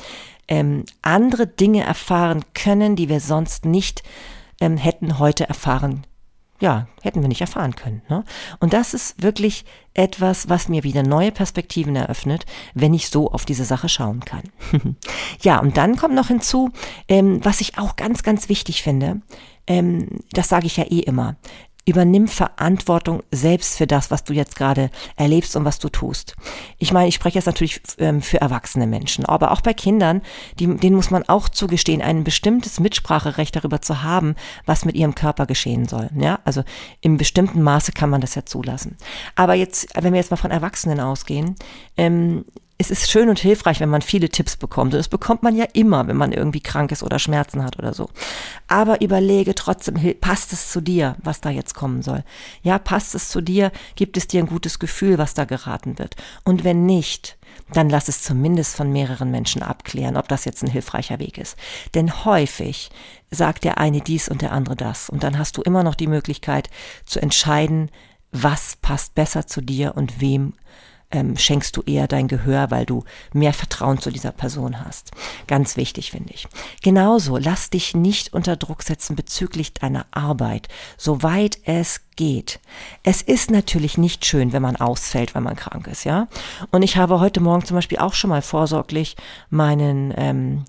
ähm, 0.47 0.85
andere 1.01 1.47
Dinge 1.47 1.83
erfahren 1.83 2.43
können, 2.53 2.95
die 2.95 3.09
wir 3.09 3.19
sonst 3.19 3.65
nicht 3.65 4.03
ähm, 4.61 4.77
hätten 4.77 5.19
heute 5.19 5.47
erfahren 5.47 6.05
ja, 6.59 6.87
hätten 7.01 7.21
wir 7.21 7.27
nicht 7.27 7.41
erfahren 7.41 7.75
können. 7.75 8.01
Ne? 8.09 8.23
Und 8.59 8.73
das 8.73 8.93
ist 8.93 9.21
wirklich 9.21 9.65
etwas, 9.93 10.47
was 10.47 10.69
mir 10.69 10.83
wieder 10.83 11.03
neue 11.03 11.31
Perspektiven 11.31 11.95
eröffnet, 11.95 12.45
wenn 12.73 12.93
ich 12.93 13.09
so 13.09 13.31
auf 13.31 13.45
diese 13.45 13.65
Sache 13.65 13.89
schauen 13.89 14.21
kann. 14.21 14.43
ja, 15.41 15.59
und 15.59 15.77
dann 15.77 15.97
kommt 15.97 16.15
noch 16.15 16.27
hinzu, 16.27 16.71
ähm, 17.09 17.43
was 17.43 17.61
ich 17.61 17.77
auch 17.77 17.95
ganz, 17.97 18.23
ganz 18.23 18.47
wichtig 18.47 18.83
finde, 18.83 19.21
ähm, 19.67 20.07
das 20.31 20.47
sage 20.47 20.67
ich 20.67 20.77
ja 20.77 20.85
eh 20.85 20.99
immer. 20.99 21.35
Übernimm 21.87 22.27
Verantwortung 22.27 23.21
selbst 23.31 23.77
für 23.77 23.85
das, 23.85 24.09
was 24.09 24.23
du 24.23 24.33
jetzt 24.33 24.55
gerade 24.55 24.89
erlebst 25.15 25.55
und 25.55 25.65
was 25.65 25.77
du 25.77 25.89
tust. 25.89 26.35
Ich 26.79 26.91
meine, 26.91 27.07
ich 27.07 27.15
spreche 27.15 27.35
jetzt 27.35 27.45
natürlich 27.45 27.79
ähm, 27.99 28.21
für 28.21 28.41
erwachsene 28.41 28.87
Menschen, 28.87 29.25
aber 29.25 29.51
auch 29.51 29.61
bei 29.61 29.73
Kindern, 29.73 30.21
die, 30.59 30.67
denen 30.77 30.95
muss 30.95 31.11
man 31.11 31.29
auch 31.29 31.47
zugestehen, 31.47 32.01
ein 32.01 32.23
bestimmtes 32.23 32.79
Mitspracherecht 32.79 33.55
darüber 33.55 33.81
zu 33.81 34.01
haben, 34.01 34.35
was 34.65 34.85
mit 34.85 34.95
ihrem 34.95 35.13
Körper 35.13 35.45
geschehen 35.45 35.87
soll. 35.87 36.09
Ja, 36.17 36.39
also 36.43 36.63
im 37.01 37.17
bestimmten 37.17 37.61
Maße 37.61 37.91
kann 37.91 38.09
man 38.09 38.21
das 38.21 38.33
ja 38.33 38.45
zulassen. 38.45 38.97
Aber 39.35 39.53
jetzt, 39.53 39.87
wenn 39.93 40.13
wir 40.13 40.19
jetzt 40.19 40.31
mal 40.31 40.37
von 40.37 40.51
Erwachsenen 40.51 40.99
ausgehen, 40.99 41.55
ähm, 41.97 42.45
es 42.77 42.91
ist 42.91 43.09
schön 43.09 43.29
und 43.29 43.39
hilfreich, 43.39 43.79
wenn 43.79 43.89
man 43.89 44.01
viele 44.01 44.27
Tipps 44.27 44.57
bekommt. 44.57 44.93
Und 44.93 44.99
das 44.99 45.07
bekommt 45.07 45.43
man 45.43 45.55
ja 45.55 45.65
immer, 45.73 46.07
wenn 46.07 46.17
man 46.17 46.33
irgendwie 46.33 46.59
krank 46.59 46.91
ist 46.91 47.03
oder 47.03 47.19
Schmerzen 47.19 47.63
hat 47.63 47.79
oder 47.79 47.93
so. 47.93 48.09
Aber 48.67 49.01
überlege 49.01 49.55
trotzdem, 49.55 49.95
passt 50.19 50.51
es 50.51 50.71
zu 50.71 50.81
dir, 50.81 51.15
was 51.23 51.39
da 51.39 51.49
jetzt 51.49 51.73
kommen 51.73 52.01
soll? 52.01 52.25
Ja, 52.63 52.77
passt 52.77 53.15
es 53.15 53.29
zu 53.29 53.39
dir? 53.39 53.71
Gibt 53.95 54.17
es 54.17 54.27
dir 54.27 54.43
ein 54.43 54.47
gutes 54.47 54.79
Gefühl, 54.79 55.17
was 55.17 55.33
da 55.33 55.45
geraten 55.45 55.97
wird? 55.99 56.15
Und 56.43 56.65
wenn 56.65 56.85
nicht, 56.85 57.37
dann 57.71 57.89
lass 57.89 58.09
es 58.09 58.23
zumindest 58.23 58.75
von 58.75 58.91
mehreren 58.91 59.31
Menschen 59.31 59.63
abklären, 59.63 60.17
ob 60.17 60.27
das 60.27 60.43
jetzt 60.43 60.61
ein 60.61 60.69
hilfreicher 60.69 61.19
Weg 61.19 61.37
ist. 61.37 61.55
Denn 61.93 62.25
häufig 62.25 62.89
sagt 63.31 63.63
der 63.63 63.77
eine 63.77 64.01
dies 64.01 64.27
und 64.27 64.41
der 64.41 64.51
andere 64.51 64.75
das. 64.75 65.09
Und 65.09 65.23
dann 65.23 65.37
hast 65.37 65.55
du 65.55 65.61
immer 65.61 65.83
noch 65.83 65.95
die 65.95 66.07
Möglichkeit 66.07 66.69
zu 67.05 67.21
entscheiden, 67.21 67.89
was 68.31 68.75
passt 68.75 69.15
besser 69.15 69.47
zu 69.47 69.61
dir 69.61 69.95
und 69.95 70.19
wem 70.19 70.53
ähm, 71.15 71.37
schenkst 71.37 71.75
du 71.77 71.81
eher 71.81 72.07
dein 72.07 72.27
Gehör, 72.27 72.69
weil 72.71 72.85
du 72.85 73.03
mehr 73.33 73.53
Vertrauen 73.53 73.99
zu 73.99 74.11
dieser 74.11 74.31
Person 74.31 74.83
hast. 74.83 75.11
Ganz 75.47 75.77
wichtig, 75.77 76.11
finde 76.11 76.33
ich. 76.33 76.47
Genauso, 76.83 77.37
lass 77.37 77.69
dich 77.69 77.95
nicht 77.95 78.33
unter 78.33 78.55
Druck 78.55 78.83
setzen 78.83 79.15
bezüglich 79.15 79.73
deiner 79.73 80.05
Arbeit, 80.11 80.67
soweit 80.97 81.57
es 81.63 82.01
geht. 82.15 82.59
Es 83.03 83.21
ist 83.21 83.49
natürlich 83.49 83.97
nicht 83.97 84.25
schön, 84.25 84.53
wenn 84.53 84.61
man 84.61 84.75
ausfällt, 84.75 85.35
wenn 85.35 85.43
man 85.43 85.55
krank 85.55 85.87
ist, 85.87 86.03
ja. 86.03 86.27
Und 86.71 86.83
ich 86.83 86.97
habe 86.97 87.19
heute 87.19 87.39
Morgen 87.39 87.65
zum 87.65 87.75
Beispiel 87.75 87.97
auch 87.97 88.13
schon 88.13 88.29
mal 88.29 88.41
vorsorglich 88.41 89.15
meinen 89.49 90.13
ähm, 90.15 90.65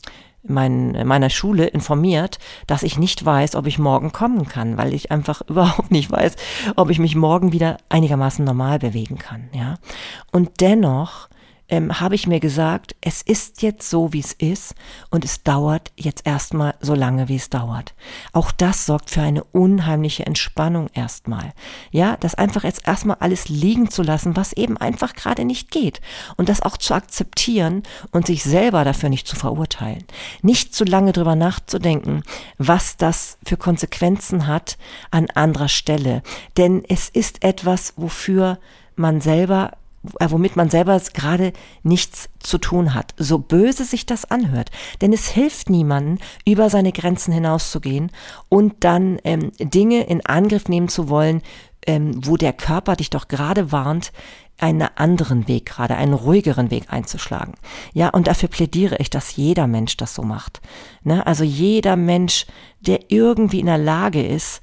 mein, 0.49 1.07
meiner 1.07 1.31
Schule 1.31 1.67
informiert, 1.67 2.39
dass 2.67 2.83
ich 2.83 2.99
nicht 2.99 3.25
weiß, 3.25 3.55
ob 3.55 3.67
ich 3.67 3.79
morgen 3.79 4.13
kommen 4.13 4.47
kann, 4.47 4.77
weil 4.77 4.95
ich 4.95 5.11
einfach 5.11 5.43
überhaupt 5.49 5.91
nicht 5.91 6.11
weiß, 6.11 6.37
ob 6.77 6.91
ich 6.91 6.99
mich 6.99 7.15
morgen 7.15 7.53
wieder 7.53 7.79
einigermaßen 7.89 8.45
normal 8.45 8.79
bewegen 8.79 9.19
kann, 9.19 9.49
ja. 9.53 9.75
Und 10.33 10.61
dennoch 10.61 11.29
ähm, 11.69 12.01
habe 12.01 12.15
ich 12.15 12.27
mir 12.27 12.41
gesagt, 12.41 12.95
es 13.01 13.23
ist 13.23 13.63
jetzt 13.63 13.89
so, 13.89 14.13
wie 14.13 14.21
es 14.21 14.33
ist 14.33 14.75
und 15.11 15.25
es 15.25 15.43
dauert 15.43 15.93
jetzt 15.97 16.27
erstmal 16.27 16.75
so 16.81 16.95
lange, 16.95 17.29
wie 17.29 17.37
es 17.37 17.51
dauert. 17.51 17.95
Auch 18.33 18.53
das 18.53 18.87
sorgt 18.87 19.11
für 19.11 19.23
eine 19.23 19.43
unheimliche 19.45 20.27
Entspannung 20.27 20.89
erstmal. 20.95 21.53
Ja, 21.91 22.17
das 22.19 22.35
einfach 22.35 22.65
jetzt 22.65 22.87
erstmal 22.87 23.17
alles 23.21 23.49
liegen 23.49 23.91
zu 23.91 24.03
lassen, 24.03 24.37
was 24.37 24.53
eben 24.53 24.77
einfach 24.77 25.15
gerade 25.15 25.45
nicht 25.45 25.71
geht 25.71 26.01
und 26.37 26.49
das 26.49 26.63
auch 26.63 26.77
zu 26.77 26.95
akzeptieren 26.95 27.83
und 28.13 28.27
sich 28.27 28.45
selber 28.45 28.85
dafür 28.85 29.09
nicht 29.09 29.27
zu 29.27 29.37
verurteilen. 29.37 30.05
Nicht 30.43 30.75
zu 30.75 30.85
lange 30.85 31.13
drüber 31.13 31.35
nachzudenken, 31.35 32.23
was 32.59 32.97
das 32.97 33.39
für 33.45 33.57
Konsequenzen 33.57 34.47
hat 34.47 34.79
an 35.11 35.29
anderer 35.35 35.69
Stelle, 35.69 36.23
denn 36.57 36.85
es 36.89 37.09
ist 37.09 37.43
etwas, 37.43 37.95
wofür 37.97 38.59
man 38.95 39.21
selber 39.21 39.73
womit 40.21 40.57
man 40.57 40.71
selber 40.71 41.01
gerade 41.13 41.53
nichts 41.83 42.29
zu 42.39 42.59
tun 42.59 42.95
hat. 42.95 43.15
So 43.17 43.39
böse 43.39 43.85
sich 43.85 44.07
das 44.07 44.25
anhört. 44.31 44.71
Denn 45.01 45.13
es 45.13 45.29
hilft 45.29 45.71
niemandem, 45.71 46.19
über 46.45 46.71
seine 46.71 46.93
Grenzen 46.93 47.33
hinauszugehen 47.33 48.11
und 48.49 48.85
dann 48.85 49.19
ähm, 49.25 49.53
Dinge 49.59 50.05
in 50.05 50.25
Angriff 50.25 50.69
nehmen 50.69 50.89
zu 50.89 51.09
wollen, 51.09 51.43
ähm, 51.87 52.21
wo 52.27 52.37
der 52.37 52.53
Körper 52.53 52.97
dich 52.97 53.11
doch 53.11 53.29
gerade 53.29 53.73
warnt, 53.73 54.13
einen 54.59 54.89
anderen 54.97 55.49
Weg 55.49 55.67
gerade, 55.67 55.97
einen 55.97 56.15
ruhigeren 56.15 56.71
Weg 56.71 56.85
einzuschlagen. 56.89 57.55
Ja, 57.93 58.09
und 58.09 58.27
dafür 58.27 58.49
plädiere 58.49 58.97
ich, 58.99 59.11
dass 59.11 59.37
jeder 59.37 59.67
Mensch 59.67 59.97
das 59.97 60.15
so 60.15 60.23
macht. 60.23 60.61
Ne? 61.03 61.27
Also 61.27 61.45
jeder 61.45 61.97
Mensch, 61.97 62.47
der 62.81 63.11
irgendwie 63.11 63.61
in 63.61 63.67
der 63.67 63.79
Lage 63.79 64.25
ist, 64.25 64.63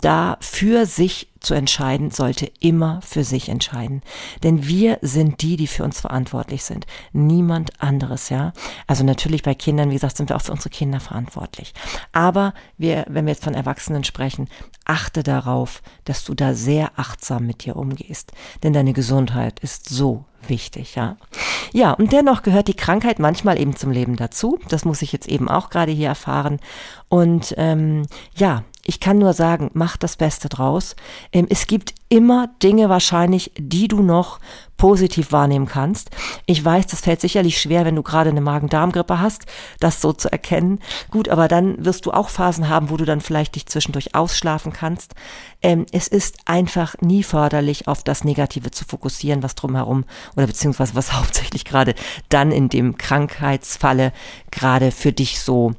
da 0.00 0.36
für 0.40 0.86
sich 0.86 1.28
zu 1.40 1.54
entscheiden, 1.54 2.10
sollte 2.10 2.50
immer 2.60 3.00
für 3.02 3.22
sich 3.22 3.48
entscheiden. 3.48 4.02
Denn 4.42 4.66
wir 4.66 4.98
sind 5.02 5.42
die, 5.42 5.56
die 5.56 5.66
für 5.66 5.84
uns 5.84 6.00
verantwortlich 6.00 6.64
sind. 6.64 6.86
Niemand 7.12 7.82
anderes, 7.82 8.30
ja. 8.30 8.52
Also 8.86 9.04
natürlich 9.04 9.42
bei 9.42 9.54
Kindern, 9.54 9.90
wie 9.90 9.94
gesagt, 9.94 10.16
sind 10.16 10.30
wir 10.30 10.36
auch 10.36 10.42
für 10.42 10.52
unsere 10.52 10.70
Kinder 10.70 11.00
verantwortlich. 11.00 11.74
Aber 12.12 12.54
wir, 12.78 13.04
wenn 13.08 13.26
wir 13.26 13.32
jetzt 13.32 13.44
von 13.44 13.54
Erwachsenen 13.54 14.04
sprechen, 14.04 14.48
achte 14.84 15.22
darauf, 15.22 15.82
dass 16.04 16.24
du 16.24 16.34
da 16.34 16.54
sehr 16.54 16.92
achtsam 16.96 17.46
mit 17.46 17.64
dir 17.64 17.76
umgehst. 17.76 18.32
Denn 18.62 18.72
deine 18.72 18.94
Gesundheit 18.94 19.60
ist 19.60 19.88
so 19.88 20.24
wichtig, 20.48 20.94
ja. 20.94 21.16
Ja, 21.72 21.92
und 21.92 22.12
dennoch 22.12 22.42
gehört 22.42 22.68
die 22.68 22.74
Krankheit 22.74 23.18
manchmal 23.18 23.60
eben 23.60 23.76
zum 23.76 23.90
Leben 23.90 24.16
dazu. 24.16 24.58
Das 24.68 24.84
muss 24.84 25.02
ich 25.02 25.12
jetzt 25.12 25.28
eben 25.28 25.48
auch 25.48 25.70
gerade 25.70 25.92
hier 25.92 26.08
erfahren. 26.08 26.60
Und 27.08 27.54
ähm, 27.56 28.06
ja, 28.34 28.64
ich 28.86 29.00
kann 29.00 29.18
nur 29.18 29.32
sagen, 29.32 29.70
mach 29.72 29.96
das 29.96 30.16
Beste 30.16 30.48
draus. 30.48 30.94
Ähm, 31.32 31.46
es 31.48 31.66
gibt 31.66 31.94
immer 32.10 32.48
Dinge 32.62 32.88
wahrscheinlich, 32.88 33.50
die 33.56 33.88
du 33.88 34.02
noch 34.02 34.38
positiv 34.76 35.32
wahrnehmen 35.32 35.66
kannst. 35.66 36.10
Ich 36.46 36.62
weiß, 36.62 36.86
das 36.88 37.00
fällt 37.00 37.20
sicherlich 37.20 37.60
schwer, 37.60 37.84
wenn 37.84 37.96
du 37.96 38.02
gerade 38.02 38.30
eine 38.30 38.42
Magen-Darm-Grippe 38.42 39.20
hast, 39.20 39.46
das 39.80 40.00
so 40.00 40.12
zu 40.12 40.30
erkennen. 40.30 40.80
Gut, 41.10 41.28
aber 41.28 41.48
dann 41.48 41.82
wirst 41.84 42.04
du 42.04 42.12
auch 42.12 42.28
Phasen 42.28 42.68
haben, 42.68 42.90
wo 42.90 42.96
du 42.96 43.04
dann 43.06 43.22
vielleicht 43.22 43.54
dich 43.54 43.66
zwischendurch 43.66 44.14
ausschlafen 44.14 44.72
kannst. 44.72 45.14
Ähm, 45.62 45.86
es 45.92 46.08
ist 46.08 46.36
einfach 46.44 46.94
nie 47.00 47.22
förderlich, 47.22 47.88
auf 47.88 48.02
das 48.02 48.22
Negative 48.22 48.70
zu 48.70 48.84
fokussieren, 48.84 49.42
was 49.42 49.54
drumherum 49.54 50.04
oder 50.36 50.46
beziehungsweise 50.46 50.94
was 50.94 51.12
hauptsächlich 51.14 51.64
gerade 51.64 51.94
dann 52.28 52.52
in 52.52 52.68
dem 52.68 52.98
Krankheitsfalle 52.98 54.12
gerade 54.50 54.90
für 54.90 55.12
dich 55.12 55.40
so 55.40 55.72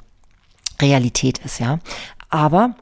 Realität 0.82 1.38
ist, 1.40 1.60
ja. 1.60 1.80
Aber 2.30 2.76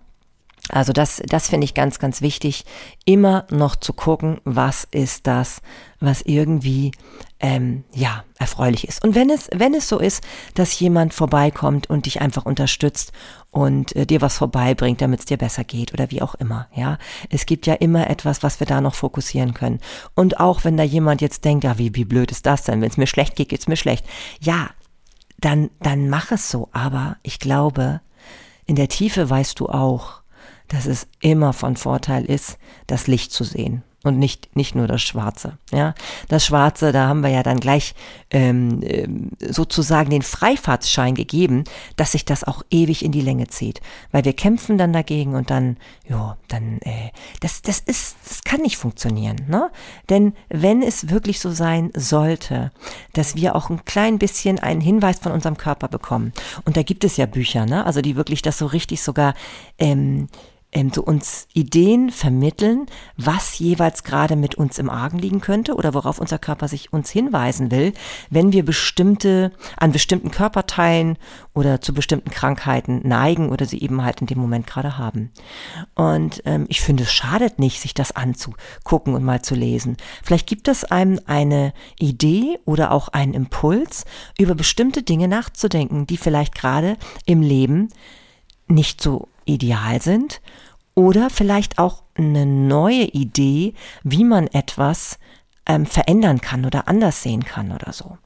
also 0.69 0.93
das, 0.93 1.21
das 1.25 1.49
finde 1.49 1.65
ich 1.65 1.73
ganz, 1.73 1.99
ganz 1.99 2.21
wichtig, 2.21 2.63
immer 3.05 3.45
noch 3.51 3.75
zu 3.75 3.91
gucken, 3.91 4.39
was 4.45 4.87
ist 4.91 5.27
das, 5.27 5.61
was 5.99 6.21
irgendwie 6.21 6.91
ähm, 7.41 7.83
ja 7.93 8.23
erfreulich 8.39 8.87
ist. 8.87 9.03
Und 9.03 9.13
wenn 9.13 9.29
es, 9.29 9.49
wenn 9.53 9.73
es 9.73 9.89
so 9.89 9.99
ist, 9.99 10.23
dass 10.53 10.79
jemand 10.79 11.13
vorbeikommt 11.13 11.89
und 11.89 12.05
dich 12.05 12.21
einfach 12.21 12.45
unterstützt 12.45 13.11
und 13.51 13.93
äh, 13.97 14.05
dir 14.05 14.21
was 14.21 14.37
vorbeibringt, 14.37 15.01
damit 15.01 15.19
es 15.19 15.25
dir 15.25 15.37
besser 15.37 15.65
geht 15.65 15.93
oder 15.93 16.09
wie 16.11 16.21
auch 16.21 16.35
immer, 16.35 16.69
ja, 16.73 16.97
es 17.29 17.45
gibt 17.45 17.67
ja 17.67 17.73
immer 17.73 18.09
etwas, 18.09 18.41
was 18.41 18.61
wir 18.61 18.67
da 18.67 18.79
noch 18.79 18.95
fokussieren 18.95 19.53
können. 19.53 19.81
Und 20.15 20.39
auch 20.39 20.63
wenn 20.63 20.77
da 20.77 20.83
jemand 20.83 21.19
jetzt 21.19 21.43
denkt, 21.43 21.65
ja, 21.65 21.77
wie, 21.77 21.93
wie 21.93 22.05
blöd 22.05 22.31
ist 22.31 22.45
das 22.45 22.63
denn? 22.63 22.79
Wenn 22.79 22.89
es 22.89 22.97
mir 22.97 23.07
schlecht 23.07 23.35
geht, 23.35 23.49
geht's 23.49 23.67
mir 23.67 23.75
schlecht. 23.77 24.05
Ja, 24.39 24.69
dann, 25.41 25.69
dann 25.81 26.07
mach 26.09 26.31
es 26.31 26.49
so. 26.49 26.69
Aber 26.71 27.17
ich 27.21 27.39
glaube, 27.39 27.99
in 28.65 28.77
der 28.77 28.87
Tiefe 28.87 29.29
weißt 29.29 29.59
du 29.59 29.67
auch, 29.67 30.22
dass 30.67 30.85
es 30.85 31.07
immer 31.21 31.53
von 31.53 31.75
Vorteil 31.75 32.25
ist, 32.25 32.57
das 32.87 33.07
Licht 33.07 33.31
zu 33.31 33.43
sehen 33.43 33.83
und 34.03 34.19
nicht 34.19 34.55
nicht 34.55 34.75
nur 34.75 34.87
das 34.87 35.01
Schwarze. 35.01 35.57
Ja, 35.71 35.95
das 36.27 36.45
Schwarze, 36.45 36.91
da 36.91 37.07
haben 37.07 37.21
wir 37.21 37.29
ja 37.29 37.41
dann 37.41 37.59
gleich 37.59 37.95
ähm, 38.31 38.81
ähm, 38.83 39.31
sozusagen 39.39 40.09
den 40.09 40.21
Freifahrtsschein 40.21 41.15
gegeben, 41.15 41.63
dass 41.95 42.11
sich 42.11 42.25
das 42.25 42.43
auch 42.43 42.63
ewig 42.69 43.03
in 43.03 43.13
die 43.13 43.21
Länge 43.21 43.47
zieht, 43.47 43.81
weil 44.11 44.25
wir 44.25 44.33
kämpfen 44.33 44.77
dann 44.77 44.93
dagegen 44.93 45.35
und 45.35 45.49
dann, 45.49 45.77
ja, 46.07 46.37
dann 46.49 46.79
äh, 46.81 47.11
das 47.39 47.61
das 47.61 47.79
ist 47.79 48.17
das 48.27 48.43
kann 48.43 48.61
nicht 48.61 48.77
funktionieren, 48.77 49.37
ne? 49.47 49.71
Denn 50.09 50.33
wenn 50.49 50.81
es 50.83 51.09
wirklich 51.09 51.39
so 51.39 51.51
sein 51.51 51.89
sollte, 51.95 52.71
dass 53.13 53.35
wir 53.35 53.55
auch 53.55 53.69
ein 53.69 53.85
klein 53.85 54.19
bisschen 54.19 54.59
einen 54.59 54.81
Hinweis 54.81 55.19
von 55.19 55.31
unserem 55.31 55.57
Körper 55.57 55.87
bekommen 55.87 56.33
und 56.65 56.75
da 56.75 56.83
gibt 56.83 57.05
es 57.05 57.15
ja 57.15 57.25
Bücher, 57.25 57.65
ne? 57.65 57.85
Also 57.85 58.01
die 58.01 58.17
wirklich 58.17 58.41
das 58.41 58.57
so 58.57 58.65
richtig 58.65 59.01
sogar 59.01 59.33
ähm, 59.79 60.27
ähm, 60.73 60.91
so 60.93 61.03
uns 61.03 61.47
Ideen 61.53 62.09
vermitteln, 62.09 62.87
was 63.17 63.59
jeweils 63.59 64.03
gerade 64.03 64.35
mit 64.35 64.55
uns 64.55 64.79
im 64.79 64.89
Argen 64.89 65.19
liegen 65.19 65.41
könnte 65.41 65.75
oder 65.75 65.93
worauf 65.93 66.19
unser 66.19 66.39
Körper 66.39 66.67
sich 66.67 66.91
uns 66.91 67.09
hinweisen 67.09 67.71
will, 67.71 67.93
wenn 68.29 68.51
wir 68.51 68.65
bestimmte, 68.65 69.51
an 69.77 69.91
bestimmten 69.91 70.31
Körperteilen 70.31 71.17
oder 71.53 71.81
zu 71.81 71.93
bestimmten 71.93 72.29
Krankheiten 72.29 73.01
neigen 73.07 73.49
oder 73.49 73.65
sie 73.65 73.81
eben 73.81 74.03
halt 74.03 74.21
in 74.21 74.27
dem 74.27 74.39
Moment 74.39 74.67
gerade 74.67 74.97
haben. 74.97 75.31
Und 75.95 76.41
ähm, 76.45 76.65
ich 76.69 76.81
finde, 76.81 77.03
es 77.03 77.13
schadet 77.13 77.59
nicht, 77.59 77.79
sich 77.79 77.93
das 77.93 78.15
anzugucken 78.15 79.13
und 79.13 79.23
mal 79.23 79.41
zu 79.41 79.55
lesen. 79.55 79.97
Vielleicht 80.23 80.47
gibt 80.47 80.67
es 80.67 80.83
einem 80.83 81.19
eine 81.25 81.73
Idee 81.99 82.59
oder 82.65 82.91
auch 82.91 83.09
einen 83.09 83.33
Impuls, 83.33 84.05
über 84.37 84.55
bestimmte 84.55 85.03
Dinge 85.03 85.27
nachzudenken, 85.27 86.07
die 86.07 86.17
vielleicht 86.17 86.55
gerade 86.55 86.97
im 87.25 87.41
Leben 87.41 87.89
nicht 88.67 89.01
so 89.01 89.27
ideal 89.45 90.01
sind 90.01 90.41
oder 90.95 91.29
vielleicht 91.29 91.79
auch 91.79 92.03
eine 92.15 92.45
neue 92.45 93.05
Idee, 93.05 93.73
wie 94.03 94.23
man 94.23 94.47
etwas 94.47 95.17
ähm, 95.65 95.85
verändern 95.85 96.41
kann 96.41 96.65
oder 96.65 96.87
anders 96.87 97.21
sehen 97.23 97.45
kann 97.45 97.71
oder 97.71 97.93
so. 97.93 98.17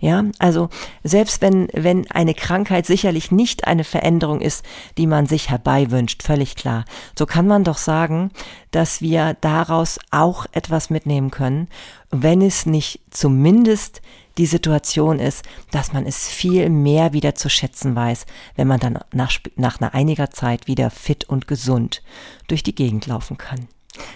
Ja, 0.00 0.24
also 0.38 0.70
selbst 1.04 1.42
wenn, 1.42 1.68
wenn 1.72 2.10
eine 2.10 2.34
Krankheit 2.34 2.86
sicherlich 2.86 3.30
nicht 3.30 3.66
eine 3.66 3.84
Veränderung 3.84 4.40
ist, 4.40 4.64
die 4.96 5.06
man 5.06 5.26
sich 5.26 5.50
herbeiwünscht, 5.50 6.22
völlig 6.22 6.56
klar, 6.56 6.84
so 7.16 7.26
kann 7.26 7.46
man 7.46 7.62
doch 7.62 7.76
sagen, 7.76 8.30
dass 8.70 9.02
wir 9.02 9.36
daraus 9.40 9.98
auch 10.10 10.46
etwas 10.52 10.90
mitnehmen 10.90 11.30
können, 11.30 11.68
wenn 12.10 12.40
es 12.42 12.66
nicht 12.66 13.00
zumindest 13.10 14.00
die 14.38 14.46
Situation 14.46 15.18
ist, 15.18 15.44
dass 15.70 15.92
man 15.92 16.06
es 16.06 16.26
viel 16.28 16.70
mehr 16.70 17.12
wieder 17.12 17.34
zu 17.34 17.50
schätzen 17.50 17.94
weiß, 17.94 18.24
wenn 18.56 18.66
man 18.66 18.80
dann 18.80 18.98
nach, 19.12 19.32
nach 19.56 19.80
einer 19.80 19.94
einiger 19.94 20.30
Zeit 20.30 20.66
wieder 20.66 20.90
fit 20.90 21.24
und 21.24 21.46
gesund 21.46 22.02
durch 22.48 22.62
die 22.62 22.74
Gegend 22.74 23.06
laufen 23.06 23.36
kann. 23.36 23.68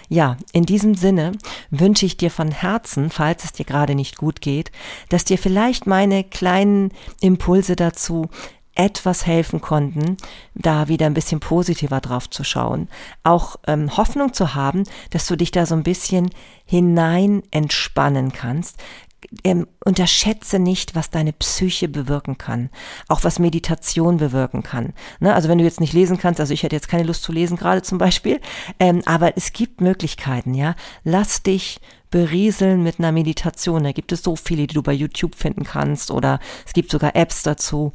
Ja, 0.09 0.37
in 0.51 0.65
diesem 0.65 0.95
Sinne 0.95 1.33
wünsche 1.69 2.05
ich 2.05 2.17
dir 2.17 2.31
von 2.31 2.51
Herzen, 2.51 3.09
falls 3.09 3.43
es 3.43 3.51
dir 3.51 3.65
gerade 3.65 3.95
nicht 3.95 4.17
gut 4.17 4.41
geht, 4.41 4.71
dass 5.09 5.25
dir 5.25 5.37
vielleicht 5.37 5.87
meine 5.87 6.23
kleinen 6.23 6.91
Impulse 7.21 7.75
dazu 7.75 8.29
etwas 8.75 9.25
helfen 9.25 9.61
konnten, 9.61 10.17
da 10.53 10.89
wieder 10.89 11.05
ein 11.05 11.13
bisschen 11.13 11.39
positiver 11.39 12.01
drauf 12.01 12.29
zu 12.29 12.43
schauen. 12.43 12.89
Auch 13.23 13.55
ähm, 13.67 13.95
Hoffnung 13.95 14.33
zu 14.33 14.53
haben, 14.53 14.83
dass 15.11 15.27
du 15.27 15.37
dich 15.37 15.51
da 15.51 15.65
so 15.65 15.75
ein 15.75 15.83
bisschen 15.83 16.29
hinein 16.65 17.41
entspannen 17.51 18.33
kannst, 18.33 18.77
ähm, 19.43 19.67
unterschätze 19.83 20.59
nicht, 20.59 20.95
was 20.95 21.09
deine 21.09 21.33
Psyche 21.33 21.87
bewirken 21.87 22.37
kann, 22.37 22.69
auch 23.07 23.23
was 23.23 23.39
Meditation 23.39 24.17
bewirken 24.17 24.63
kann. 24.63 24.93
Ne? 25.19 25.33
Also 25.33 25.49
wenn 25.49 25.57
du 25.57 25.63
jetzt 25.63 25.79
nicht 25.79 25.93
lesen 25.93 26.17
kannst, 26.17 26.39
also 26.39 26.53
ich 26.53 26.63
hätte 26.63 26.75
jetzt 26.75 26.87
keine 26.87 27.03
Lust 27.03 27.23
zu 27.23 27.31
lesen 27.31 27.57
gerade 27.57 27.81
zum 27.81 27.97
Beispiel, 27.97 28.39
ähm, 28.79 29.01
aber 29.05 29.37
es 29.37 29.53
gibt 29.53 29.81
Möglichkeiten, 29.81 30.53
ja. 30.53 30.75
Lass 31.03 31.43
dich 31.43 31.79
berieseln 32.11 32.81
mit 32.81 32.99
einer 32.99 33.11
Meditation. 33.11 33.83
Da 33.83 33.91
gibt 33.91 34.11
es 34.11 34.23
so 34.23 34.35
viele, 34.35 34.67
die 34.67 34.73
du 34.73 34.81
bei 34.81 34.93
YouTube 34.93 35.35
finden 35.35 35.65
kannst 35.65 36.11
oder 36.11 36.39
es 36.65 36.73
gibt 36.73 36.89
sogar 36.89 37.15
Apps 37.15 37.43
dazu. 37.43 37.91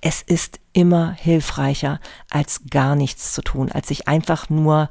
Es 0.00 0.22
ist 0.22 0.60
immer 0.72 1.12
hilfreicher, 1.12 1.98
als 2.30 2.62
gar 2.70 2.94
nichts 2.94 3.32
zu 3.32 3.42
tun, 3.42 3.72
als 3.72 3.88
sich 3.88 4.06
einfach 4.06 4.48
nur 4.48 4.90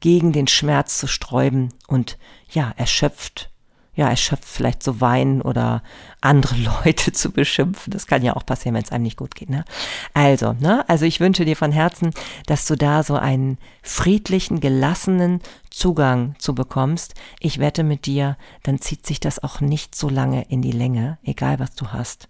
gegen 0.00 0.32
den 0.32 0.48
Schmerz 0.48 0.98
zu 0.98 1.06
sträuben 1.06 1.68
und 1.86 2.18
ja, 2.50 2.72
erschöpft 2.76 3.50
ja, 3.94 4.08
erschöpft 4.08 4.44
vielleicht 4.44 4.82
so 4.82 5.00
weinen 5.00 5.40
oder 5.40 5.82
andere 6.20 6.56
Leute 6.84 7.12
zu 7.12 7.30
beschimpfen. 7.30 7.92
Das 7.92 8.06
kann 8.06 8.22
ja 8.22 8.36
auch 8.36 8.46
passieren, 8.46 8.74
wenn 8.74 8.84
es 8.84 8.92
einem 8.92 9.04
nicht 9.04 9.16
gut 9.16 9.34
geht. 9.34 9.50
Ne? 9.50 9.64
Also, 10.12 10.54
ne, 10.54 10.88
also 10.88 11.04
ich 11.04 11.20
wünsche 11.20 11.44
dir 11.44 11.56
von 11.56 11.72
Herzen, 11.72 12.10
dass 12.46 12.66
du 12.66 12.76
da 12.76 13.02
so 13.02 13.14
einen 13.16 13.58
friedlichen, 13.82 14.60
gelassenen 14.60 15.40
Zugang 15.70 16.34
zu 16.38 16.54
bekommst. 16.54 17.14
Ich 17.40 17.58
wette 17.58 17.84
mit 17.84 18.06
dir, 18.06 18.36
dann 18.62 18.80
zieht 18.80 19.06
sich 19.06 19.20
das 19.20 19.42
auch 19.42 19.60
nicht 19.60 19.94
so 19.94 20.08
lange 20.08 20.42
in 20.48 20.62
die 20.62 20.72
Länge, 20.72 21.18
egal 21.24 21.58
was 21.58 21.74
du 21.74 21.88
hast. 21.88 22.28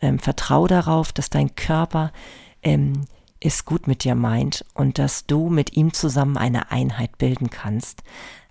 Ähm, 0.00 0.18
vertrau 0.18 0.66
darauf, 0.66 1.12
dass 1.12 1.30
dein 1.30 1.54
Körper 1.54 2.12
ähm, 2.62 3.06
es 3.40 3.64
gut 3.64 3.86
mit 3.86 4.04
dir 4.04 4.14
meint 4.14 4.64
und 4.74 4.98
dass 4.98 5.26
du 5.26 5.50
mit 5.50 5.76
ihm 5.76 5.92
zusammen 5.92 6.36
eine 6.36 6.70
Einheit 6.70 7.18
bilden 7.18 7.50
kannst, 7.50 8.02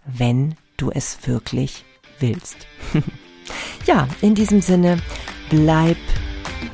wenn 0.06 0.56
du 0.78 0.92
es 0.92 1.28
wirklich 1.28 1.86
willst. 2.24 2.66
ja, 3.86 4.08
in 4.22 4.34
diesem 4.34 4.62
Sinne, 4.62 4.98
bleib 5.50 5.98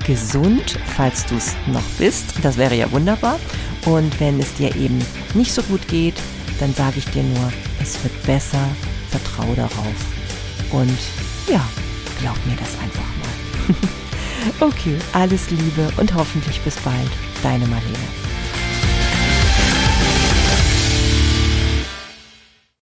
gesund, 0.05 0.79
falls 0.95 1.25
du 1.25 1.35
es 1.35 1.55
noch 1.67 1.83
bist. 1.97 2.25
Das 2.43 2.57
wäre 2.57 2.75
ja 2.75 2.89
wunderbar. 2.91 3.39
Und 3.85 4.17
wenn 4.19 4.39
es 4.39 4.53
dir 4.53 4.75
eben 4.75 5.03
nicht 5.33 5.51
so 5.51 5.61
gut 5.63 5.85
geht, 5.87 6.15
dann 6.59 6.73
sage 6.73 6.99
ich 6.99 7.05
dir 7.05 7.23
nur, 7.23 7.51
es 7.81 8.01
wird 8.03 8.23
besser. 8.23 8.63
Vertrau 9.09 9.53
darauf. 9.55 9.95
Und 10.71 10.99
ja, 11.51 11.67
glaub 12.21 12.37
mir 12.45 12.55
das 12.55 12.77
einfach 12.79 13.09
mal. 13.19 14.67
okay, 14.67 14.95
alles 15.13 15.49
Liebe 15.49 15.91
und 15.97 16.13
hoffentlich 16.13 16.61
bis 16.61 16.75
bald. 16.77 17.09
Deine 17.41 17.65
Marlene. 17.65 17.97